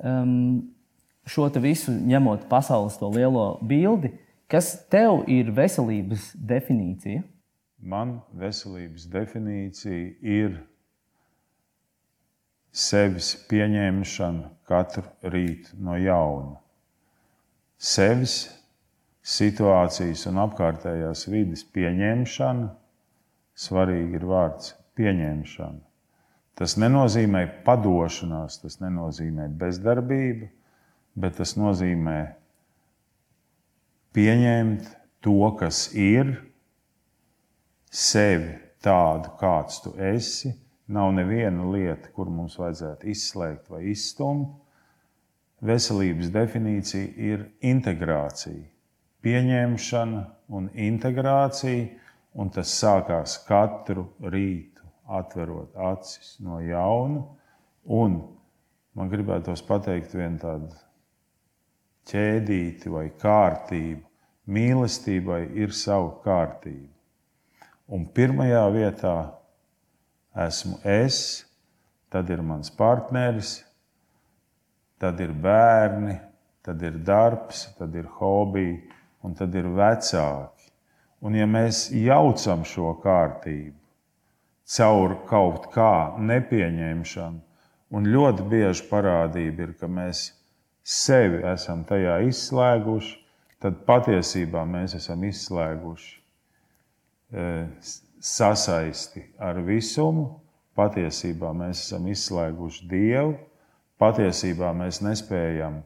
um, 0.03 0.71
šo 1.27 1.47
visu 1.63 1.93
ņemot 1.93 2.47
pasaules 2.51 2.97
to 2.99 3.11
lielo 3.13 3.59
bildi, 3.63 4.15
kas 4.51 4.73
tev 4.91 5.23
ir 5.31 5.53
veselības 5.55 6.31
definīcija? 6.35 7.23
man 7.81 8.19
veselības 8.37 9.07
definīcija 9.09 10.13
ir 10.21 10.59
sevis 12.71 13.33
pieņemšana 13.51 14.49
katru 14.67 15.03
rītu 15.33 15.77
no 15.83 15.97
jauna. 15.99 16.57
Sevis 17.81 18.35
situācijas 19.21 20.25
un 20.31 20.39
apkārtējās 20.45 21.27
vidas 21.29 21.63
pieņemšana, 21.75 22.69
svarīgi 23.57 24.17
ir 24.17 24.27
vārds 24.29 24.73
pieņemšana. 24.97 25.81
Tas 26.57 26.77
nenozīmē 26.77 27.45
padošanās, 27.65 28.59
tas 28.61 28.79
nenozīmē 28.81 29.47
bezdarbību, 29.61 30.49
bet 31.17 31.37
tas 31.39 31.55
nozīmē 31.57 32.19
pieņemt 34.15 34.89
to, 35.25 35.37
kas 35.59 35.87
ir, 35.97 36.35
sevi 37.91 38.55
tādu, 38.83 39.31
kāds 39.39 39.81
tu 39.83 39.93
esi. 40.01 40.53
Nav 40.91 41.13
neviena 41.15 41.65
lieta, 41.71 42.11
kur 42.15 42.29
mums 42.29 42.57
vajadzētu 42.59 43.07
izslēgt 43.11 43.69
vai 43.71 43.85
izstumt. 43.93 44.57
Veselības 45.61 46.31
definīcija 46.33 47.11
ir 47.21 47.43
integrācija, 47.69 48.63
pieņemšana 49.21 50.23
un 50.57 50.71
integrācija, 50.73 51.85
un 52.33 52.49
tas 52.49 52.71
sākās 52.81 53.37
katru 53.45 54.07
rītu, 54.25 54.81
atverot 55.05 55.77
acis 55.91 56.39
no 56.41 56.57
jauna 56.65 57.21
un 57.85 58.17
man 58.97 59.09
gribētos 59.11 59.63
pateikt 59.65 60.15
vienu 60.15 60.39
tādu 60.41 60.71
ķēdīti 62.11 62.91
vai 62.91 63.09
kārtību. 63.21 64.07
Mīlestībai 64.51 65.43
ir 65.61 65.71
sava 65.77 66.15
kārtība. 66.23 66.89
Un 67.91 68.07
pirmajā 68.15 68.63
vietā 68.73 69.15
esmu 70.35 70.79
es, 70.87 71.43
tad 72.11 72.29
ir 72.29 72.41
mans 72.45 72.71
partneris, 72.71 73.61
tad 75.01 75.19
ir 75.19 75.33
bērni, 75.33 76.17
tad 76.63 76.81
ir 76.85 76.97
darbs, 77.05 77.65
tad 77.77 77.95
ir 77.95 78.07
hobiji 78.19 78.79
un 79.25 79.35
tad 79.37 79.55
ir 79.55 79.67
vecāki. 79.67 80.69
Un 81.21 81.37
ja 81.37 81.45
mēs 81.45 81.89
jaucam 81.93 82.65
šo 82.65 82.95
kārtību 83.03 83.77
caur 84.71 85.15
kaut 85.29 85.67
kā 85.73 86.15
nepieņemšanu, 86.17 87.41
un 87.91 88.07
ļoti 88.07 88.45
bieži 88.49 88.85
parādība 88.89 89.67
ir, 89.67 89.73
ka 89.77 89.89
mēs 89.91 90.29
sevi 90.81 91.41
esam 91.51 91.83
tajā 91.87 92.21
izslēguši, 92.29 93.17
tad 93.61 93.83
patiesībā 93.85 94.63
mēs 94.65 94.95
esam 94.97 95.25
izslēguši 95.27 96.13
e, 96.17 97.43
sasaisti 98.21 99.25
ar 99.41 99.59
visumu. 99.65 100.37
Patiesībā 100.77 101.51
mēs 101.57 101.81
esam 101.83 102.05
izslēguši 102.07 102.85
Dievu, 102.87 103.33
patiesībā 103.99 104.69
mēs 104.77 105.01
nespējam 105.03 105.81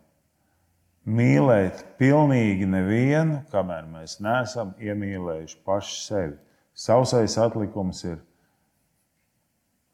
mīlēt 1.06 1.82
pilnīgi 2.00 2.68
nevienu, 2.70 3.40
kamēr 3.54 3.88
mēs 3.90 4.20
neesam 4.22 4.76
iemīlējuši 4.82 5.58
paši 5.66 5.98
sevi. 6.04 6.38
Sausais 6.76 7.38
atlikums 7.40 8.04
ir, 8.06 8.20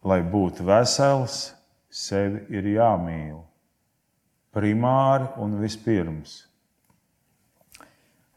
lai 0.03 0.19
būtu 0.25 0.65
vesels, 0.67 1.53
sevi 1.87 2.43
ir 2.51 2.67
jāmīl. 2.73 3.41
Primāri 4.51 5.29
un 5.39 5.55
vispirms. 5.61 6.41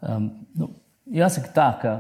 Um, 0.04 0.28
nu, 0.54 0.68
jāsaka 1.10 1.50
tā, 1.56 1.68
ka 1.80 1.94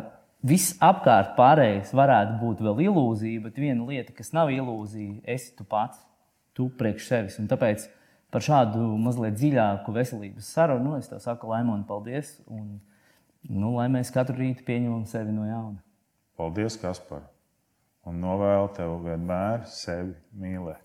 viss 0.44 0.76
apkārt 0.84 1.34
pārējais 1.38 1.92
varētu 1.96 2.38
būt 2.42 2.62
vēl 2.64 2.84
ilūzija, 2.88 3.42
bet 3.46 3.60
viena 3.60 3.86
lieta, 3.88 4.14
kas 4.16 4.32
nav 4.36 4.52
ilūzija, 4.52 5.22
esi 5.34 5.54
tu 5.56 5.66
pats, 5.68 6.00
tu 6.56 6.68
priekš 6.78 7.08
sevis. 7.10 7.38
Un 7.42 7.48
tāpēc 7.50 7.86
par 8.34 8.44
šādu 8.44 8.82
mazliet 9.00 9.38
dziļāku 9.38 9.94
veselības 9.94 10.50
sarunu. 10.56 10.92
Nu, 10.92 10.98
es 11.00 11.10
tev 11.10 11.22
saku, 11.24 11.50
Laimon, 11.52 11.84
paldies. 11.88 12.36
Un, 12.50 12.78
nu, 13.48 13.74
lai 13.78 13.88
mēs 13.92 14.12
katru 14.14 14.40
rītu 14.42 14.66
pieņemam 14.66 15.06
sevi 15.10 15.34
no 15.34 15.48
jauna. 15.48 15.80
Paldies, 16.38 16.78
Kaspar! 16.80 17.24
Un 18.04 18.18
novēlu 18.20 18.68
tev 18.76 18.98
vienmēr 19.06 19.64
sevi 19.70 20.12
mīlēt. 20.36 20.83